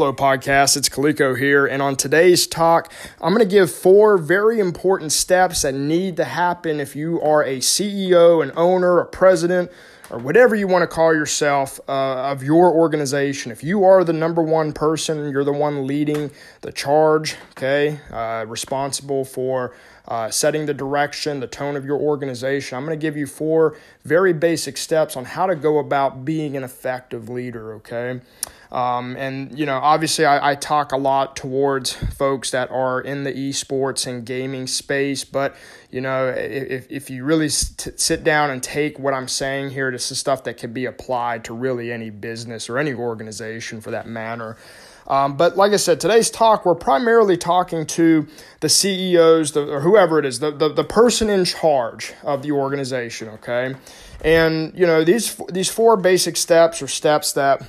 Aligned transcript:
Hello, 0.00 0.14
podcast. 0.14 0.78
It's 0.78 0.88
Kaliko 0.88 1.38
here. 1.38 1.66
And 1.66 1.82
on 1.82 1.94
today's 1.94 2.46
talk, 2.46 2.90
I'm 3.20 3.34
going 3.34 3.46
to 3.46 3.54
give 3.54 3.70
four 3.70 4.16
very 4.16 4.58
important 4.58 5.12
steps 5.12 5.60
that 5.60 5.74
need 5.74 6.16
to 6.16 6.24
happen 6.24 6.80
if 6.80 6.96
you 6.96 7.20
are 7.20 7.44
a 7.44 7.58
CEO, 7.58 8.42
an 8.42 8.50
owner, 8.56 8.98
a 8.98 9.04
president, 9.04 9.70
or 10.08 10.18
whatever 10.18 10.54
you 10.56 10.66
want 10.66 10.84
to 10.84 10.86
call 10.86 11.12
yourself 11.12 11.80
uh, 11.86 12.30
of 12.32 12.42
your 12.42 12.72
organization. 12.72 13.52
If 13.52 13.62
you 13.62 13.84
are 13.84 14.02
the 14.02 14.14
number 14.14 14.42
one 14.42 14.72
person, 14.72 15.30
you're 15.30 15.44
the 15.44 15.52
one 15.52 15.86
leading 15.86 16.30
the 16.62 16.72
charge, 16.72 17.36
okay, 17.50 18.00
uh, 18.10 18.46
responsible 18.48 19.26
for 19.26 19.74
uh, 20.08 20.30
setting 20.30 20.66
the 20.66 20.74
direction, 20.74 21.40
the 21.40 21.46
tone 21.46 21.76
of 21.76 21.84
your 21.84 21.98
organization. 21.98 22.76
I'm 22.76 22.84
going 22.84 22.98
to 22.98 23.02
give 23.02 23.16
you 23.16 23.26
four 23.26 23.76
very 24.04 24.32
basic 24.32 24.76
steps 24.76 25.16
on 25.16 25.24
how 25.24 25.46
to 25.46 25.54
go 25.54 25.78
about 25.78 26.24
being 26.24 26.56
an 26.56 26.64
effective 26.64 27.28
leader, 27.28 27.74
okay? 27.74 28.20
Um, 28.72 29.16
and 29.16 29.58
you 29.58 29.66
know, 29.66 29.78
obviously, 29.78 30.24
I, 30.24 30.52
I, 30.52 30.54
talk 30.54 30.92
a 30.92 30.96
lot 30.96 31.34
towards 31.34 31.92
folks 31.92 32.52
that 32.52 32.70
are 32.70 33.00
in 33.00 33.24
the 33.24 33.32
esports 33.32 34.06
and 34.06 34.24
gaming 34.24 34.68
space. 34.68 35.24
But 35.24 35.56
you 35.90 36.00
know, 36.00 36.28
if 36.28 36.86
if 36.88 37.10
you 37.10 37.24
really 37.24 37.48
sit 37.48 38.22
down 38.22 38.50
and 38.50 38.62
take 38.62 38.96
what 38.96 39.12
I'm 39.12 39.26
saying 39.26 39.70
here, 39.70 39.90
this 39.90 40.12
is 40.12 40.20
stuff 40.20 40.44
that 40.44 40.56
can 40.56 40.72
be 40.72 40.84
applied 40.84 41.44
to 41.46 41.54
really 41.54 41.90
any 41.90 42.10
business 42.10 42.70
or 42.70 42.78
any 42.78 42.94
organization 42.94 43.80
for 43.80 43.90
that 43.90 44.06
matter. 44.06 44.56
Um, 45.10 45.36
but 45.36 45.56
like 45.56 45.72
I 45.72 45.76
said, 45.76 45.98
today's 45.98 46.30
talk, 46.30 46.64
we're 46.64 46.76
primarily 46.76 47.36
talking 47.36 47.84
to 47.84 48.28
the 48.60 48.68
CEOs, 48.68 49.50
the, 49.50 49.68
or 49.68 49.80
whoever 49.80 50.20
it 50.20 50.24
is, 50.24 50.38
the, 50.38 50.52
the, 50.52 50.68
the 50.68 50.84
person 50.84 51.28
in 51.28 51.44
charge 51.44 52.14
of 52.22 52.44
the 52.44 52.52
organization, 52.52 53.28
okay? 53.30 53.74
And, 54.24 54.72
you 54.72 54.86
know, 54.86 55.02
these, 55.02 55.34
these 55.50 55.68
four 55.68 55.96
basic 55.96 56.36
steps 56.36 56.80
are 56.80 56.86
steps 56.86 57.32
that 57.32 57.66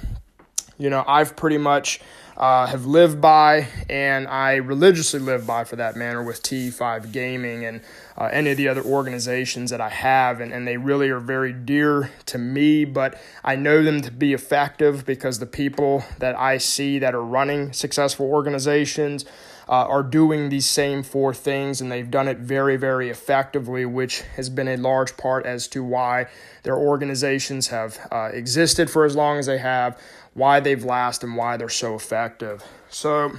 you 0.81 0.90
know, 0.90 1.03
I've 1.08 1.35
pretty 1.35 1.59
much 1.59 2.02
uh, 2.38 2.66
have 2.66 2.88
lived 2.88 3.21
by, 3.21 3.67
and 3.88 4.27
I 4.27 4.55
religiously 4.55 5.20
live 5.20 5.45
by 5.45 5.63
for 5.63 5.76
that 5.76 5.96
matter 5.96 6.24
with 6.24 6.41
T5 6.41 7.12
Gaming 7.12 7.65
and 7.65 7.82
uh, 8.18 8.29
any 8.32 8.49
of 8.49 8.57
the 8.57 8.68
other 8.68 8.82
organizations 8.84 9.70
that 9.70 9.79
I 9.79 9.90
have, 9.90 10.41
and, 10.41 10.52
and 10.52 10.68
they 10.68 10.77
really 10.77 11.09
are 11.09 11.20
very 11.20 11.54
dear 11.54 12.09
to 12.26 12.40
me, 12.40 12.84
but 12.84 13.20
I 13.43 13.55
know 13.55 13.84
them 13.84 14.02
to 14.02 14.12
be 14.12 14.34
effective 14.34 15.05
because 15.05 15.37
the 15.37 15.46
people 15.46 16.04
that 16.18 16.35
I 16.35 16.57
see 16.57 16.98
that 16.98 17.13
are 17.13 17.24
running 17.24 17.74
successful 17.74 18.26
organizations. 18.26 19.26
Uh, 19.70 19.85
are 19.87 20.04
doing 20.04 20.49
these 20.49 20.65
same 20.65 21.02
four 21.02 21.34
things, 21.34 21.79
and 21.79 21.90
they've 21.90 22.12
done 22.12 22.27
it 22.27 22.40
very, 22.40 22.76
very 22.76 23.09
effectively, 23.09 23.85
which 23.85 24.20
has 24.35 24.49
been 24.49 24.68
a 24.68 24.76
large 24.76 25.15
part 25.15 25.46
as 25.46 25.65
to 25.65 25.82
why 25.82 26.26
their 26.63 26.76
organizations 26.76 27.68
have 27.68 27.98
uh, 28.12 28.29
existed 28.34 28.90
for 28.90 29.05
as 29.05 29.15
long 29.15 29.37
as 29.37 29.46
they 29.46 29.59
have, 29.59 29.98
why 30.34 30.60
they've 30.60 30.84
lasted 30.84 31.27
and 31.27 31.35
why 31.35 31.57
they're 31.57 31.70
so 31.70 31.96
effective. 31.96 32.63
So, 32.90 33.34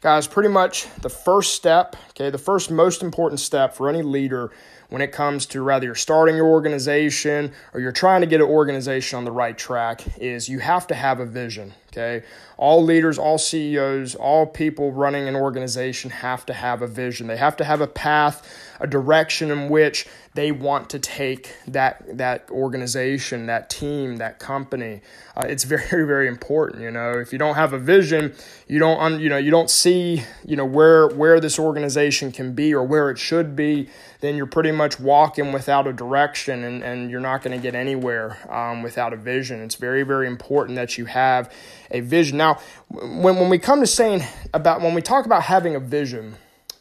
guys, 0.00 0.26
pretty 0.26 0.48
much 0.48 0.86
the 1.00 1.08
first 1.08 1.54
step, 1.54 1.96
okay, 2.10 2.30
the 2.30 2.38
first 2.38 2.70
most 2.70 3.02
important 3.02 3.40
step 3.40 3.74
for 3.74 3.88
any 3.88 4.02
leader 4.02 4.52
when 4.88 5.02
it 5.02 5.12
comes 5.12 5.46
to 5.46 5.62
rather 5.62 5.84
you're 5.86 5.94
starting 5.94 6.36
your 6.36 6.46
organization 6.46 7.52
or 7.74 7.80
you're 7.80 7.92
trying 7.92 8.20
to 8.20 8.26
get 8.26 8.40
an 8.40 8.46
organization 8.46 9.16
on 9.16 9.24
the 9.24 9.32
right 9.32 9.58
track 9.58 10.02
is 10.18 10.48
you 10.48 10.60
have 10.60 10.86
to 10.86 10.94
have 10.94 11.20
a 11.20 11.26
vision. 11.26 11.74
Okay. 11.92 12.24
All 12.56 12.84
leaders, 12.84 13.18
all 13.18 13.38
CEOs, 13.38 14.14
all 14.14 14.46
people 14.46 14.92
running 14.92 15.26
an 15.28 15.34
organization 15.34 16.10
have 16.10 16.46
to 16.46 16.52
have 16.52 16.82
a 16.82 16.86
vision. 16.86 17.26
They 17.26 17.38
have 17.38 17.56
to 17.56 17.64
have 17.64 17.80
a 17.80 17.86
path, 17.86 18.46
a 18.80 18.86
direction 18.86 19.50
in 19.50 19.68
which 19.68 20.06
they 20.36 20.52
want 20.52 20.90
to 20.90 20.98
take 20.98 21.56
that 21.66 22.18
that 22.18 22.48
organization, 22.50 23.46
that 23.46 23.70
team, 23.70 24.18
that 24.18 24.38
company. 24.38 25.00
Uh, 25.34 25.46
it's 25.48 25.64
very 25.64 26.06
very 26.06 26.28
important. 26.28 26.82
You 26.82 26.90
know, 26.90 27.12
if 27.12 27.32
you 27.32 27.38
don't 27.38 27.54
have 27.54 27.72
a 27.72 27.78
vision, 27.78 28.34
you 28.68 28.78
don't 28.78 29.00
un, 29.00 29.18
you 29.18 29.28
know 29.28 29.38
you 29.38 29.50
don't 29.50 29.70
see 29.70 30.22
you 30.44 30.54
know 30.54 30.64
where 30.64 31.08
where 31.08 31.40
this 31.40 31.58
organization 31.58 32.30
can 32.30 32.54
be 32.54 32.74
or 32.74 32.84
where 32.84 33.10
it 33.10 33.18
should 33.18 33.56
be. 33.56 33.88
Then 34.20 34.36
you're 34.36 34.46
pretty 34.46 34.72
much 34.72 35.00
walking 35.00 35.52
without 35.52 35.86
a 35.86 35.92
direction, 35.92 36.64
and, 36.64 36.82
and 36.82 37.10
you're 37.10 37.20
not 37.20 37.42
going 37.42 37.56
to 37.56 37.62
get 37.62 37.74
anywhere 37.74 38.38
um, 38.50 38.82
without 38.82 39.12
a 39.12 39.16
vision. 39.16 39.62
It's 39.62 39.76
very 39.76 40.02
very 40.02 40.26
important 40.26 40.76
that 40.76 40.98
you 40.98 41.06
have 41.06 41.50
a 41.90 42.00
vision. 42.00 42.36
Now, 42.36 42.60
when 42.90 43.36
when 43.36 43.48
we 43.48 43.58
come 43.58 43.80
to 43.80 43.86
saying 43.86 44.22
about 44.52 44.82
when 44.82 44.92
we 44.92 45.00
talk 45.00 45.24
about 45.24 45.44
having 45.44 45.74
a 45.74 45.80
vision, 45.80 46.36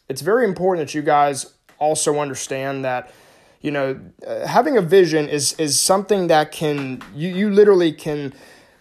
it's 0.10 0.22
very 0.22 0.44
important 0.44 0.86
that 0.86 0.94
you 0.94 1.02
guys 1.02 1.54
also 1.80 2.20
understand 2.20 2.84
that 2.86 3.12
you 3.66 3.72
know, 3.72 4.00
uh, 4.28 4.46
having 4.46 4.78
a 4.78 4.82
vision 4.82 5.28
is 5.28 5.54
is 5.54 5.80
something 5.80 6.28
that 6.28 6.52
can 6.52 7.02
you 7.16 7.30
you 7.30 7.50
literally 7.50 7.92
can 7.92 8.32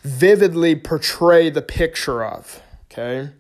vividly 0.03 0.77
portray 0.77 1.49
the 1.49 1.63
picture 1.63 2.23
of. 2.23 2.61
Okay, 2.93 3.31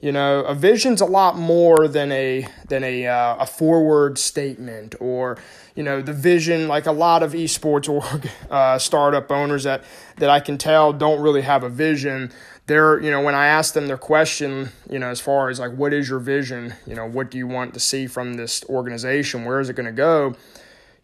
you 0.00 0.10
know, 0.10 0.40
a 0.40 0.56
vision's 0.56 1.00
a 1.00 1.06
lot 1.06 1.38
more 1.38 1.86
than 1.86 2.10
a 2.10 2.48
than 2.68 2.82
a 2.82 3.06
uh, 3.06 3.36
a 3.36 3.46
forward 3.46 4.18
statement 4.18 4.96
or 4.98 5.38
you 5.76 5.84
know 5.84 6.02
the 6.02 6.12
vision. 6.12 6.66
Like 6.66 6.86
a 6.86 6.92
lot 6.92 7.22
of 7.22 7.32
esports 7.32 7.88
org 8.12 8.28
uh, 8.50 8.80
startup 8.80 9.30
owners 9.30 9.62
that 9.62 9.84
that 10.16 10.30
I 10.30 10.40
can 10.40 10.58
tell 10.58 10.92
don't 10.92 11.20
really 11.20 11.42
have 11.42 11.62
a 11.62 11.70
vision. 11.70 12.32
They're 12.66 13.00
you 13.00 13.12
know 13.12 13.22
when 13.22 13.36
I 13.36 13.46
ask 13.46 13.72
them 13.72 13.86
their 13.86 13.98
question, 13.98 14.70
you 14.90 14.98
know, 14.98 15.10
as 15.10 15.20
far 15.20 15.48
as 15.48 15.60
like 15.60 15.74
what 15.74 15.92
is 15.92 16.08
your 16.08 16.18
vision? 16.18 16.74
You 16.88 16.96
know, 16.96 17.06
what 17.06 17.30
do 17.30 17.38
you 17.38 17.46
want 17.46 17.72
to 17.74 17.80
see 17.80 18.08
from 18.08 18.34
this 18.34 18.64
organization? 18.64 19.44
Where 19.44 19.60
is 19.60 19.68
it 19.68 19.76
going 19.76 19.86
to 19.86 19.92
go? 19.92 20.34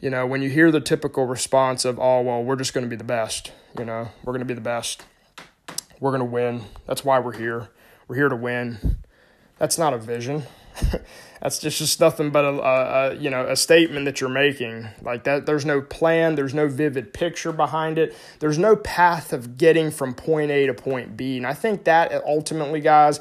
You 0.01 0.11
know, 0.11 0.27
when 0.27 0.43
you 0.43 0.51
hear 0.51 0.71
the 0.71 0.81
typical 0.81 1.27
response 1.27 1.85
of, 1.85 1.99
oh, 1.99 2.21
well, 2.21 2.43
we're 2.43 2.57
just 2.57 2.75
going 2.75 2.85
to 2.85 2.91
be 2.91 2.97
the 2.97 3.05
best, 3.05 3.53
you 3.79 3.85
know, 3.85 4.09
we're 4.23 4.33
going 4.33 4.41
to 4.41 4.47
be 4.47 4.55
the 4.55 4.61
best. 4.61 5.03
We're 6.01 6.11
going 6.11 6.21
to 6.21 6.27
win. 6.27 6.63
That's 6.87 7.05
why 7.05 7.19
we're 7.19 7.39
here. 7.39 7.69
We're 8.09 8.17
here 8.17 8.29
to 8.29 8.37
win. 8.37 8.99
That's 9.59 9.79
not 9.79 9.95
a 9.95 9.99
vision. 9.99 10.45
That's 11.41 11.59
just, 11.59 11.79
just 11.79 12.01
nothing 12.01 12.31
but 12.31 12.45
a, 12.45 12.49
a, 12.49 13.11
a, 13.11 13.15
you 13.15 13.31
know 13.31 13.47
a 13.47 13.55
statement 13.55 14.07
that 14.07 14.21
you're 14.21 14.31
making 14.31 14.89
like 15.03 15.25
that. 15.25 15.47
There's 15.47 15.65
no 15.65 15.81
plan. 15.81 16.35
There's 16.35 16.55
no 16.55 16.69
vivid 16.69 17.13
picture 17.13 17.53
behind 17.53 17.99
it. 17.99 18.17
There's 18.41 18.59
no 18.59 18.77
path 18.77 19.33
of 19.33 19.57
getting 19.57 19.91
from 19.91 20.15
point 20.15 20.51
A 20.51 20.67
to 20.67 20.75
point 20.75 21.17
B. 21.17 21.37
And 21.37 21.47
I 21.47 21.55
think 21.55 21.85
that 21.85 22.13
ultimately, 22.25 22.81
guys, 22.81 23.21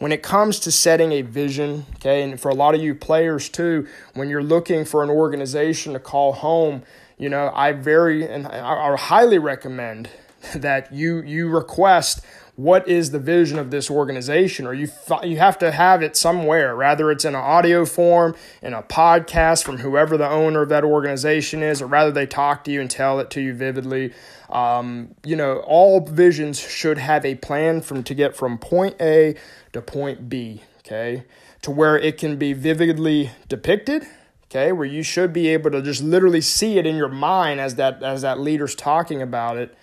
when 0.00 0.12
it 0.12 0.22
comes 0.22 0.58
to 0.60 0.72
setting 0.72 1.12
a 1.12 1.20
vision, 1.20 1.84
okay, 1.96 2.22
and 2.22 2.40
for 2.40 2.48
a 2.48 2.54
lot 2.54 2.74
of 2.74 2.80
you 2.80 2.94
players 2.94 3.50
too, 3.50 3.86
when 4.14 4.30
you're 4.30 4.42
looking 4.42 4.86
for 4.86 5.04
an 5.04 5.10
organization 5.10 5.92
to 5.92 6.00
call 6.00 6.32
home, 6.32 6.82
you 7.18 7.28
know, 7.28 7.52
I 7.54 7.72
very 7.72 8.26
and 8.26 8.46
I, 8.46 8.92
I 8.92 8.96
highly 8.96 9.38
recommend 9.38 10.08
that 10.54 10.92
you 10.92 11.20
you 11.20 11.50
request 11.50 12.24
what 12.62 12.86
is 12.86 13.10
the 13.10 13.18
vision 13.18 13.58
of 13.58 13.70
this 13.70 13.90
organization? 13.90 14.66
Or 14.66 14.74
you 14.74 14.88
you 15.22 15.38
have 15.38 15.58
to 15.58 15.70
have 15.70 16.02
it 16.02 16.14
somewhere 16.14 16.76
rather 16.76 17.10
it's 17.10 17.24
in 17.24 17.34
an 17.34 17.40
audio 17.40 17.86
form 17.86 18.34
in 18.60 18.74
a 18.74 18.82
podcast 18.82 19.64
from 19.64 19.78
whoever 19.78 20.18
the 20.18 20.28
owner 20.28 20.62
of 20.62 20.68
that 20.68 20.84
organization 20.84 21.62
is 21.62 21.80
or 21.80 21.86
rather 21.86 22.10
they 22.10 22.26
talk 22.26 22.64
to 22.64 22.70
you 22.70 22.82
and 22.82 22.90
tell 22.90 23.18
it 23.18 23.30
to 23.30 23.40
you 23.40 23.54
vividly. 23.54 24.12
Um, 24.50 25.14
you 25.24 25.36
know 25.36 25.58
all 25.60 26.00
visions 26.00 26.60
should 26.60 26.98
have 26.98 27.24
a 27.24 27.36
plan 27.36 27.80
from 27.80 28.02
to 28.04 28.14
get 28.14 28.36
from 28.36 28.58
point 28.58 28.96
a 29.00 29.36
to 29.72 29.80
point 29.80 30.28
b 30.28 30.62
okay? 30.80 31.24
To 31.62 31.70
where 31.70 31.98
it 31.98 32.18
can 32.18 32.36
be 32.36 32.52
vividly 32.52 33.30
depicted 33.48 34.06
okay? 34.50 34.72
Where 34.72 34.86
you 34.86 35.02
should 35.02 35.32
be 35.32 35.48
able 35.48 35.70
to 35.70 35.80
just 35.80 36.02
literally 36.02 36.42
see 36.42 36.78
it 36.78 36.84
in 36.84 36.96
your 36.96 37.08
mind 37.08 37.58
as 37.58 37.76
that 37.76 38.02
as 38.02 38.20
that 38.20 38.38
leader's 38.38 38.74
talking 38.74 39.22
about 39.22 39.56
it 39.56 39.74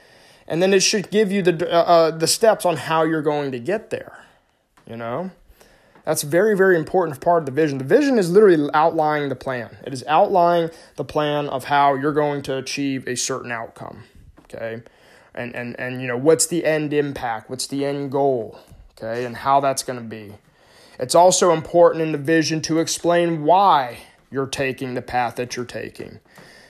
and 0.47 0.61
then 0.61 0.73
it 0.73 0.81
should 0.81 1.09
give 1.09 1.31
you 1.31 1.41
the 1.41 1.71
uh, 1.71 1.81
uh, 1.81 2.11
the 2.11 2.27
steps 2.27 2.65
on 2.65 2.77
how 2.77 3.03
you're 3.03 3.21
going 3.21 3.51
to 3.51 3.59
get 3.59 3.89
there. 3.89 4.19
You 4.87 4.95
know, 4.95 5.31
that's 6.05 6.23
very 6.23 6.55
very 6.55 6.77
important 6.77 7.19
part 7.19 7.43
of 7.43 7.45
the 7.45 7.51
vision. 7.51 7.77
The 7.77 7.83
vision 7.83 8.17
is 8.17 8.31
literally 8.31 8.69
outlining 8.73 9.29
the 9.29 9.35
plan. 9.35 9.77
It 9.85 9.93
is 9.93 10.03
outlining 10.07 10.71
the 10.95 11.03
plan 11.03 11.47
of 11.49 11.65
how 11.65 11.95
you're 11.95 12.13
going 12.13 12.41
to 12.43 12.57
achieve 12.57 13.07
a 13.07 13.15
certain 13.15 13.51
outcome. 13.51 14.03
Okay, 14.43 14.81
and 15.35 15.55
and 15.55 15.77
and 15.79 16.01
you 16.01 16.07
know 16.07 16.17
what's 16.17 16.47
the 16.47 16.65
end 16.65 16.93
impact? 16.93 17.49
What's 17.49 17.67
the 17.67 17.85
end 17.85 18.11
goal? 18.11 18.59
Okay, 18.97 19.25
and 19.25 19.35
how 19.35 19.59
that's 19.59 19.83
going 19.83 19.99
to 19.99 20.05
be. 20.05 20.33
It's 20.99 21.13
also 21.13 21.51
important 21.51 22.01
in 22.01 22.11
the 22.11 22.17
vision 22.17 22.61
to 22.63 22.79
explain 22.79 23.43
why 23.43 23.99
you're 24.31 24.47
taking 24.47 24.95
the 24.95 25.01
path 25.01 25.35
that 25.35 25.55
you're 25.55 25.65
taking. 25.65 26.19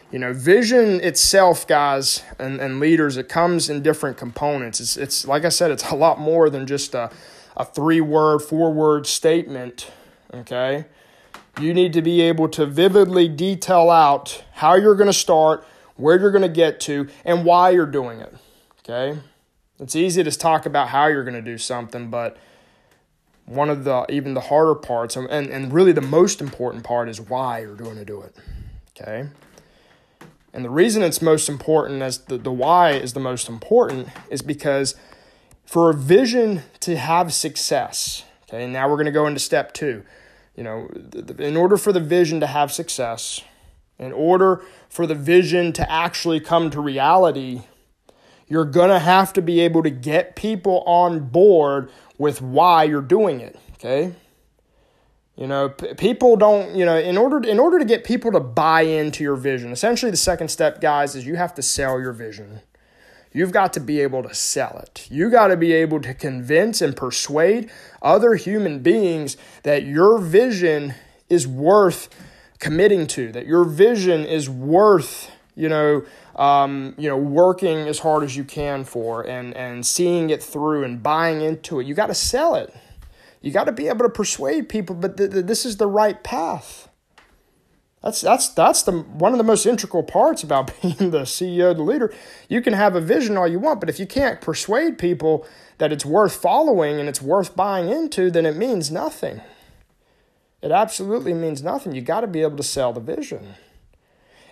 You 0.09 0.19
know, 0.19 0.31
vision 0.31 1.01
itself, 1.01 1.67
guys, 1.67 2.23
and, 2.39 2.61
and 2.61 2.79
leaders, 2.79 3.17
it 3.17 3.27
comes 3.27 3.69
in 3.69 3.81
different 3.81 4.15
components. 4.15 4.79
It's, 4.79 4.95
it's 4.95 5.27
like 5.27 5.43
I 5.43 5.49
said, 5.49 5.69
it's 5.69 5.89
a 5.91 5.95
lot 5.95 6.17
more 6.17 6.49
than 6.49 6.65
just 6.65 6.95
a, 6.95 7.11
a 7.57 7.65
three 7.65 7.99
word, 7.99 8.39
four 8.39 8.71
word 8.71 9.05
statement. 9.05 9.91
Okay. 10.33 10.85
You 11.59 11.73
need 11.73 11.91
to 11.93 12.01
be 12.01 12.21
able 12.21 12.47
to 12.49 12.65
vividly 12.65 13.27
detail 13.27 13.89
out 13.89 14.45
how 14.53 14.75
you're 14.75 14.95
going 14.95 15.07
to 15.07 15.13
start, 15.13 15.65
where 15.97 16.17
you're 16.17 16.31
going 16.31 16.41
to 16.43 16.47
get 16.47 16.79
to, 16.81 17.09
and 17.25 17.43
why 17.43 17.71
you're 17.71 17.85
doing 17.85 18.21
it. 18.21 18.33
Okay. 18.79 19.19
It's 19.79 19.95
easy 19.95 20.23
to 20.23 20.31
talk 20.31 20.65
about 20.65 20.87
how 20.89 21.07
you're 21.07 21.23
going 21.23 21.35
to 21.35 21.41
do 21.41 21.57
something, 21.57 22.09
but 22.09 22.37
one 23.45 23.69
of 23.69 23.83
the 23.83 24.05
even 24.09 24.33
the 24.33 24.41
harder 24.41 24.75
parts 24.75 25.15
and, 25.15 25.29
and 25.29 25.73
really 25.73 25.91
the 25.91 26.01
most 26.01 26.41
important 26.41 26.83
part 26.83 27.09
is 27.09 27.19
why 27.19 27.59
you're 27.59 27.75
going 27.75 27.95
to 27.95 28.05
do 28.05 28.21
it. 28.21 28.35
Okay. 28.99 29.27
And 30.53 30.65
the 30.65 30.69
reason 30.69 31.03
it's 31.03 31.21
most 31.21 31.49
important 31.49 32.01
as 32.01 32.19
the, 32.19 32.37
the 32.37 32.51
why 32.51 32.91
is 32.91 33.13
the 33.13 33.19
most 33.19 33.49
important 33.49 34.07
is 34.29 34.41
because 34.41 34.95
for 35.65 35.89
a 35.89 35.93
vision 35.93 36.63
to 36.79 36.97
have 36.97 37.33
success, 37.33 38.23
okay, 38.43 38.65
now 38.67 38.87
we're 38.87 38.95
going 38.95 39.05
to 39.05 39.11
go 39.11 39.27
into 39.27 39.39
step 39.39 39.73
two. 39.73 40.03
You 40.55 40.63
know, 40.63 40.87
in 41.37 41.55
order 41.55 41.77
for 41.77 41.91
the 41.91 41.99
vision 41.99 42.39
to 42.39 42.47
have 42.47 42.71
success, 42.71 43.41
in 43.99 44.11
order 44.11 44.63
for 44.89 45.05
the 45.05 45.13
vision 45.13 45.73
to 45.73 45.91
actually 45.91 46.39
come 46.39 46.69
to 46.71 46.81
reality, 46.81 47.61
you're 48.47 48.65
going 48.65 48.89
to 48.89 48.99
have 48.99 49.33
to 49.33 49.41
be 49.41 49.59
able 49.59 49.83
to 49.83 49.89
get 49.89 50.35
people 50.35 50.83
on 50.87 51.27
board 51.27 51.91
with 52.17 52.41
why 52.41 52.83
you're 52.83 53.01
doing 53.01 53.41
it, 53.41 53.59
okay? 53.73 54.13
You 55.37 55.45
know, 55.45 55.69
p- 55.69 55.93
people 55.93 56.35
don't, 56.35 56.75
you 56.75 56.83
know, 56.83 56.97
in 56.97 57.15
order 57.17 57.47
in 57.47 57.59
order 57.59 57.77
to 57.77 57.85
get 57.85 58.03
people 58.03 58.31
to 58.31 58.39
buy 58.39 58.81
into 58.81 59.23
your 59.23 59.35
vision. 59.35 59.71
Essentially 59.71 60.09
the 60.09 60.17
second 60.17 60.49
step, 60.49 60.81
guys, 60.81 61.15
is 61.15 61.25
you 61.27 61.35
have 61.35 61.53
to 61.55 61.61
sell 61.61 61.99
your 61.99 62.11
vision. 62.11 62.61
You've 63.31 63.51
got 63.51 63.71
to 63.73 63.79
be 63.79 63.99
able 63.99 64.23
to 64.23 64.33
sell 64.33 64.79
it. 64.79 65.07
You 65.11 65.29
got 65.29 65.47
to 65.47 65.57
be 65.57 65.71
able 65.73 66.01
to 66.01 66.13
convince 66.15 66.81
and 66.81 66.95
persuade 66.95 67.69
other 68.01 68.33
human 68.33 68.79
beings 68.79 69.37
that 69.61 69.83
your 69.83 70.17
vision 70.17 70.95
is 71.29 71.47
worth 71.47 72.09
committing 72.57 73.05
to, 73.05 73.31
that 73.33 73.45
your 73.45 73.63
vision 73.63 74.25
is 74.25 74.49
worth, 74.49 75.29
you 75.55 75.69
know, 75.69 76.03
um, 76.35 76.95
you 76.97 77.07
know, 77.07 77.17
working 77.17 77.87
as 77.87 77.99
hard 77.99 78.23
as 78.23 78.35
you 78.35 78.43
can 78.43 78.83
for 78.83 79.21
and, 79.21 79.55
and 79.55 79.85
seeing 79.85 80.31
it 80.31 80.41
through 80.41 80.83
and 80.83 81.03
buying 81.03 81.41
into 81.41 81.79
it. 81.79 81.85
You 81.85 81.93
got 81.93 82.07
to 82.07 82.15
sell 82.15 82.55
it. 82.55 82.73
You 83.41 83.51
got 83.51 83.65
to 83.65 83.71
be 83.71 83.87
able 83.87 84.05
to 84.05 84.09
persuade 84.09 84.69
people, 84.69 84.95
but 84.95 85.17
th- 85.17 85.31
th- 85.31 85.45
this 85.45 85.65
is 85.65 85.77
the 85.77 85.87
right 85.87 86.21
path. 86.23 86.89
That's 88.03 88.21
that's 88.21 88.49
that's 88.49 88.83
the 88.83 88.91
one 88.91 89.31
of 89.31 89.37
the 89.37 89.43
most 89.43 89.65
integral 89.65 90.03
parts 90.03 90.43
about 90.43 90.71
being 90.81 91.11
the 91.11 91.21
CEO, 91.21 91.75
the 91.75 91.83
leader. 91.83 92.13
You 92.47 92.61
can 92.61 92.73
have 92.73 92.95
a 92.95 93.01
vision 93.01 93.37
all 93.37 93.47
you 93.47 93.59
want, 93.59 93.79
but 93.79 93.89
if 93.89 93.99
you 93.99 94.05
can't 94.05 94.41
persuade 94.41 94.97
people 94.97 95.45
that 95.77 95.91
it's 95.91 96.05
worth 96.05 96.35
following 96.35 96.99
and 96.99 97.09
it's 97.09 97.21
worth 97.21 97.55
buying 97.55 97.89
into, 97.89 98.31
then 98.31 98.45
it 98.45 98.55
means 98.55 98.91
nothing. 98.91 99.41
It 100.61 100.71
absolutely 100.71 101.33
means 101.33 101.61
nothing. 101.61 101.93
You 101.93 102.01
got 102.01 102.21
to 102.21 102.27
be 102.27 102.41
able 102.41 102.57
to 102.57 102.63
sell 102.63 102.93
the 102.93 102.99
vision. 102.99 103.55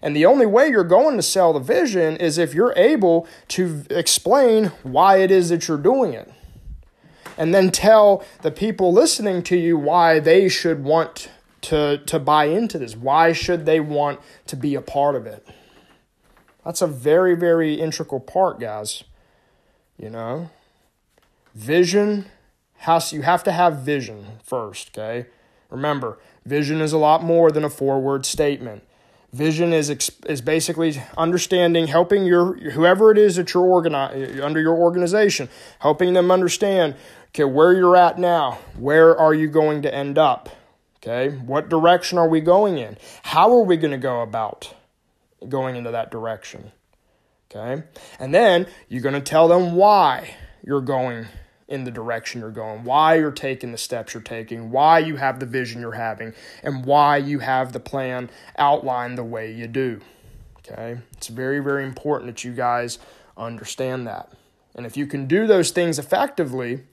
And 0.01 0.15
the 0.15 0.25
only 0.25 0.45
way 0.45 0.67
you're 0.67 0.83
going 0.83 1.17
to 1.17 1.23
sell 1.23 1.51
the 1.51 1.59
vision 1.59 2.17
is 2.17 2.38
if 2.38 2.53
you're 2.53 2.73
able 2.75 3.27
to 3.49 3.85
explain 3.89 4.65
why 4.83 5.17
it 5.17 5.31
is 5.31 5.49
that 5.49 5.67
you're 5.67 5.77
doing 5.77 6.13
it 6.13 6.31
and 7.37 7.53
then 7.53 7.71
tell 7.71 8.23
the 8.41 8.51
people 8.51 8.91
listening 8.93 9.43
to 9.43 9.57
you 9.57 9.77
why 9.77 10.19
they 10.19 10.49
should 10.49 10.83
want 10.83 11.29
to, 11.61 11.97
to 12.05 12.19
buy 12.19 12.45
into 12.45 12.77
this. 12.77 12.95
Why 12.95 13.33
should 13.33 13.65
they 13.65 13.79
want 13.79 14.19
to 14.47 14.55
be 14.55 14.75
a 14.75 14.81
part 14.81 15.15
of 15.15 15.25
it? 15.25 15.47
That's 16.63 16.81
a 16.81 16.87
very, 16.87 17.35
very 17.35 17.75
integral 17.75 18.19
part, 18.19 18.59
guys. 18.59 19.03
You 19.97 20.09
know? 20.09 20.49
Vision 21.53 22.25
has 22.79 23.13
you 23.13 23.21
have 23.21 23.43
to 23.43 23.51
have 23.51 23.79
vision 23.79 24.25
first, 24.43 24.97
okay? 24.97 25.27
Remember, 25.69 26.19
vision 26.45 26.81
is 26.81 26.93
a 26.93 26.97
lot 26.97 27.23
more 27.23 27.51
than 27.51 27.63
a 27.63 27.69
four-word 27.69 28.25
statement. 28.25 28.83
Vision 29.31 29.73
is 29.73 29.89
is 30.27 30.41
basically 30.41 31.01
understanding, 31.17 31.88
helping 31.88 32.25
your 32.25 32.53
whoever 32.71 33.11
it 33.11 33.17
is 33.17 33.35
that 33.38 33.53
you're 33.53 34.43
under 34.43 34.59
your 34.59 34.75
organization, 34.75 35.49
helping 35.79 36.13
them 36.13 36.31
understand 36.31 36.95
okay 37.35 37.43
where 37.43 37.73
you're 37.73 37.97
at 37.97 38.17
now, 38.17 38.59
where 38.77 39.17
are 39.17 39.33
you 39.33 39.49
going 39.49 39.81
to 39.81 39.93
end 39.93 40.17
up, 40.17 40.49
okay, 40.97 41.35
what 41.35 41.67
direction 41.67 42.17
are 42.17 42.29
we 42.29 42.39
going 42.39 42.77
in, 42.77 42.97
how 43.23 43.51
are 43.51 43.63
we 43.63 43.75
going 43.75 43.91
to 43.91 43.97
go 43.97 44.21
about 44.21 44.73
going 45.49 45.75
into 45.75 45.91
that 45.91 46.09
direction, 46.09 46.71
okay, 47.51 47.83
and 48.19 48.33
then 48.33 48.65
you're 48.87 49.01
going 49.01 49.13
to 49.13 49.19
tell 49.19 49.49
them 49.49 49.75
why 49.75 50.33
you're 50.63 50.79
going 50.79 51.25
in 51.67 51.83
the 51.83 51.91
direction 51.91 52.39
you're 52.39 52.51
going, 52.51 52.85
why 52.85 53.15
you're 53.15 53.31
taking 53.31 53.73
the 53.73 53.77
steps 53.77 54.13
you're 54.13 54.23
taking, 54.23 54.71
why 54.71 54.97
you 54.97 55.17
have 55.17 55.41
the 55.41 55.45
vision 55.45 55.81
you're 55.81 55.91
having, 55.91 56.33
and 56.63 56.85
why 56.85 57.17
you 57.17 57.39
have 57.39 57.73
the 57.73 57.79
plan 57.81 58.29
outlined 58.57 59.17
the 59.17 59.23
way 59.23 59.51
you 59.51 59.67
do. 59.67 59.99
Okay? 60.59 60.99
It's 61.17 61.27
very, 61.27 61.59
very 61.59 61.83
important 61.83 62.31
that 62.31 62.45
you 62.45 62.53
guys 62.53 62.97
understand 63.35 64.07
that. 64.07 64.31
And 64.73 64.85
if 64.85 64.95
you 64.95 65.05
can 65.05 65.25
do 65.25 65.47
those 65.47 65.71
things 65.71 65.99
effectively, 65.99 66.83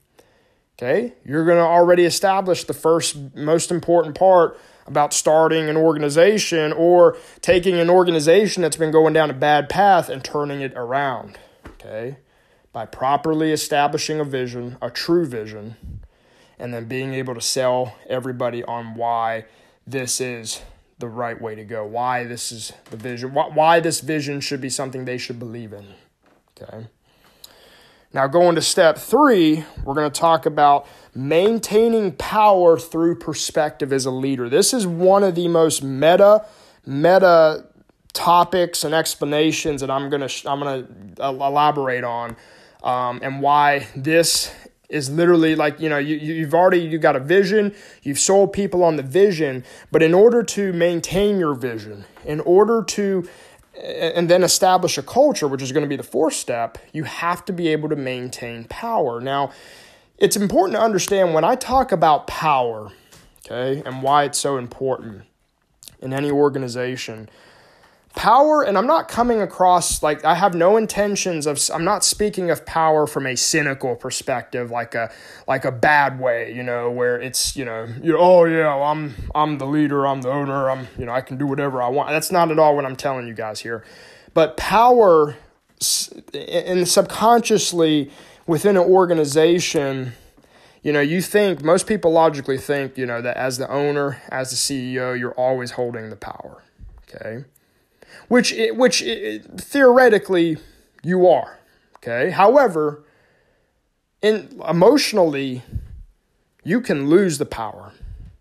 okay, 0.77 1.13
you're 1.25 1.45
going 1.45 1.57
to 1.57 1.63
already 1.63 2.05
establish 2.05 2.63
the 2.63 2.73
first 2.73 3.35
most 3.35 3.71
important 3.71 4.17
part 4.17 4.59
about 4.85 5.13
starting 5.13 5.69
an 5.69 5.77
organization 5.77 6.73
or 6.73 7.17
taking 7.41 7.75
an 7.79 7.89
organization 7.89 8.61
that's 8.61 8.75
been 8.75 8.91
going 8.91 9.13
down 9.13 9.29
a 9.29 9.33
bad 9.33 9.69
path 9.69 10.09
and 10.09 10.23
turning 10.23 10.61
it 10.61 10.73
around. 10.75 11.37
Okay? 11.65 12.17
by 12.73 12.87
properly 12.87 13.51
establishing 13.51 14.19
a 14.19 14.25
vision, 14.25 14.77
a 14.81 14.89
true 14.89 15.25
vision, 15.25 15.75
and 16.57 16.73
then 16.73 16.85
being 16.85 17.13
able 17.13 17.35
to 17.35 17.41
sell 17.41 17.95
everybody 18.09 18.63
on 18.63 18.95
why 18.95 19.45
this 19.85 20.19
is 20.19 20.61
the 20.97 21.07
right 21.07 21.39
way 21.39 21.53
to 21.55 21.63
go, 21.63 21.85
why 21.85 22.23
this 22.23 22.51
is 22.51 22.73
the 22.89 22.97
vision, 22.97 23.33
why 23.33 23.79
this 23.79 24.01
vision 24.01 24.41
should 24.41 24.59
be 24.59 24.69
something 24.69 25.05
they 25.05 25.17
should 25.19 25.37
believe 25.37 25.71
in. 25.71 25.85
Okay. 26.59 26.87
Now, 28.13 28.27
going 28.27 28.53
to 28.55 28.61
step 28.61 28.99
three, 28.99 29.65
we're 29.83 29.95
going 29.95 30.09
to 30.11 30.19
talk 30.19 30.45
about 30.45 30.87
maintaining 31.15 32.11
power 32.11 32.77
through 32.77 33.17
perspective 33.17 33.91
as 33.91 34.05
a 34.05 34.11
leader. 34.11 34.49
This 34.49 34.71
is 34.71 34.85
one 34.85 35.23
of 35.23 35.33
the 35.33 35.47
most 35.47 35.81
meta, 35.81 36.45
meta 36.85 37.65
topics 38.13 38.83
and 38.83 38.93
explanations 38.93 39.81
that 39.81 39.89
I'm 39.89 40.09
going 40.11 40.27
to 40.27 40.49
I'm 40.49 40.59
going 40.59 41.15
to 41.15 41.23
elaborate 41.23 42.03
on 42.03 42.35
um, 42.83 43.19
and 43.23 43.41
why 43.41 43.87
this 43.95 44.53
is 44.87 45.09
literally 45.09 45.55
like 45.55 45.79
you 45.79 45.89
know 45.89 45.97
you, 45.97 46.15
you've 46.15 46.53
already 46.53 46.77
you 46.77 46.99
got 46.99 47.15
a 47.15 47.19
vision 47.19 47.73
you've 48.03 48.19
sold 48.19 48.53
people 48.53 48.83
on 48.83 48.97
the 48.97 49.01
vision 49.01 49.63
but 49.91 50.03
in 50.03 50.13
order 50.13 50.43
to 50.43 50.71
maintain 50.73 51.39
your 51.39 51.55
vision 51.55 52.05
in 52.25 52.39
order 52.41 52.83
to 52.83 53.27
and 53.81 54.29
then 54.29 54.43
establish 54.43 54.97
a 54.97 55.03
culture 55.03 55.47
which 55.47 55.61
is 55.61 55.71
going 55.71 55.83
to 55.83 55.89
be 55.89 55.95
the 55.95 56.03
fourth 56.03 56.33
step. 56.33 56.77
You 56.91 57.05
have 57.05 57.43
to 57.45 57.53
be 57.53 57.69
able 57.69 57.89
to 57.89 57.95
maintain 57.95 58.65
power. 58.65 59.19
Now 59.19 59.51
it's 60.17 60.35
important 60.35 60.77
to 60.77 60.81
understand 60.81 61.33
when 61.33 61.43
i 61.43 61.55
talk 61.55 61.91
about 61.91 62.27
power 62.27 62.91
okay 63.45 63.81
and 63.85 64.01
why 64.01 64.23
it's 64.23 64.37
so 64.37 64.57
important 64.57 65.23
in 66.01 66.13
any 66.13 66.31
organization 66.31 67.29
power 68.15 68.61
and 68.63 68.77
i'm 68.77 68.85
not 68.85 69.07
coming 69.07 69.41
across 69.41 70.03
like 70.03 70.23
i 70.23 70.35
have 70.35 70.53
no 70.53 70.77
intentions 70.77 71.47
of 71.47 71.59
i'm 71.73 71.83
not 71.83 72.05
speaking 72.05 72.51
of 72.51 72.63
power 72.63 73.07
from 73.07 73.25
a 73.25 73.35
cynical 73.35 73.95
perspective 73.95 74.69
like 74.69 74.93
a 74.93 75.11
like 75.47 75.65
a 75.65 75.71
bad 75.71 76.19
way 76.19 76.53
you 76.53 76.61
know 76.61 76.91
where 76.91 77.19
it's 77.19 77.55
you 77.55 77.65
know 77.65 77.87
you 78.03 78.15
oh 78.17 78.45
yeah 78.45 78.75
well, 78.75 78.83
i'm 78.83 79.15
i'm 79.33 79.57
the 79.57 79.65
leader 79.65 80.05
i'm 80.05 80.21
the 80.21 80.29
owner 80.29 80.69
i'm 80.69 80.87
you 80.97 81.05
know 81.05 81.11
i 81.11 81.21
can 81.21 81.37
do 81.37 81.47
whatever 81.47 81.81
i 81.81 81.87
want. 81.87 82.09
That's 82.09 82.31
not 82.31 82.51
at 82.51 82.59
all 82.59 82.75
what 82.75 82.85
i'm 82.85 82.95
telling 82.95 83.27
you 83.27 83.33
guys 83.33 83.59
here. 83.61 83.83
But 84.33 84.57
power 84.57 85.35
and 86.33 86.87
subconsciously 86.87 88.11
within 88.47 88.77
an 88.77 88.83
organization 88.83 90.13
you 90.81 90.93
know 90.93 91.01
you 91.01 91.21
think 91.21 91.63
most 91.63 91.87
people 91.87 92.11
logically 92.11 92.57
think 92.57 92.97
you 92.97 93.05
know 93.05 93.21
that 93.21 93.35
as 93.37 93.57
the 93.57 93.69
owner 93.69 94.21
as 94.29 94.51
the 94.51 94.55
ceo 94.55 95.17
you're 95.17 95.33
always 95.33 95.71
holding 95.71 96.09
the 96.09 96.15
power 96.15 96.63
okay 97.03 97.43
which 98.27 98.53
which 98.71 99.03
theoretically 99.57 100.57
you 101.03 101.27
are. 101.27 101.59
Okay. 101.97 102.31
However, 102.31 103.03
in 104.21 104.61
emotionally, 104.67 105.63
you 106.63 106.81
can 106.81 107.09
lose 107.09 107.37
the 107.37 107.45
power. 107.45 107.91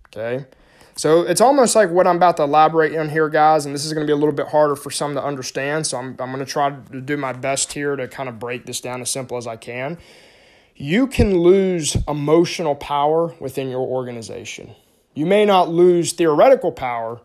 Okay. 0.09 0.47
So 0.95 1.23
it's 1.23 1.41
almost 1.41 1.75
like 1.75 1.91
what 1.91 2.07
I'm 2.07 2.17
about 2.17 2.37
to 2.37 2.43
elaborate 2.43 2.95
on 2.97 3.09
here, 3.09 3.29
guys, 3.29 3.65
and 3.65 3.75
this 3.75 3.85
is 3.85 3.95
going 3.95 4.07
to 4.07 4.11
be 4.11 4.13
a 4.13 4.17
little 4.17 4.35
bit 4.35 4.49
harder 4.49 4.77
for 4.77 4.91
some 4.91 5.15
to 5.15 5.25
understand. 5.25 5.87
So 5.87 5.97
I'm, 5.97 6.09
I'm 6.19 6.33
going 6.33 6.39
to 6.39 6.45
try 6.45 6.71
to 6.71 7.01
do 7.01 7.17
my 7.17 7.33
best 7.33 7.73
here 7.73 7.97
to 7.97 8.07
kind 8.09 8.29
of 8.29 8.39
break 8.39 8.67
this 8.67 8.81
down 8.81 9.01
as 9.01 9.11
simple 9.11 9.39
as 9.39 9.47
I 9.47 9.57
can. 9.57 9.97
You 10.77 11.07
can 11.07 11.39
lose 11.39 11.97
emotional 12.07 12.75
power 12.75 13.35
within 13.41 13.71
your 13.71 13.81
organization. 13.81 14.75
You 15.15 15.27
may 15.27 15.45
not 15.45 15.71
lose 15.71 16.13
theoretical 16.13 16.73
power, 16.73 17.21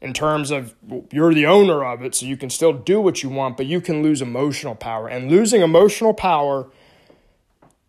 in 0.00 0.12
terms 0.12 0.50
of 0.50 0.74
you're 1.10 1.34
the 1.34 1.46
owner 1.46 1.84
of 1.84 2.02
it, 2.02 2.14
so 2.14 2.26
you 2.26 2.36
can 2.36 2.50
still 2.50 2.72
do 2.72 3.00
what 3.00 3.22
you 3.22 3.28
want, 3.28 3.56
but 3.56 3.66
you 3.66 3.80
can 3.80 4.02
lose 4.02 4.20
emotional 4.20 4.74
power. 4.74 5.08
And 5.08 5.30
losing 5.30 5.62
emotional 5.62 6.12
power 6.12 6.70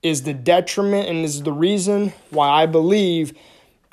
is 0.02 0.24
the 0.24 0.34
detriment 0.34 1.10
and 1.10 1.26
is 1.26 1.44
the 1.44 1.52
reason 1.52 2.14
why 2.30 2.50
I 2.50 2.66
believe 2.66 3.38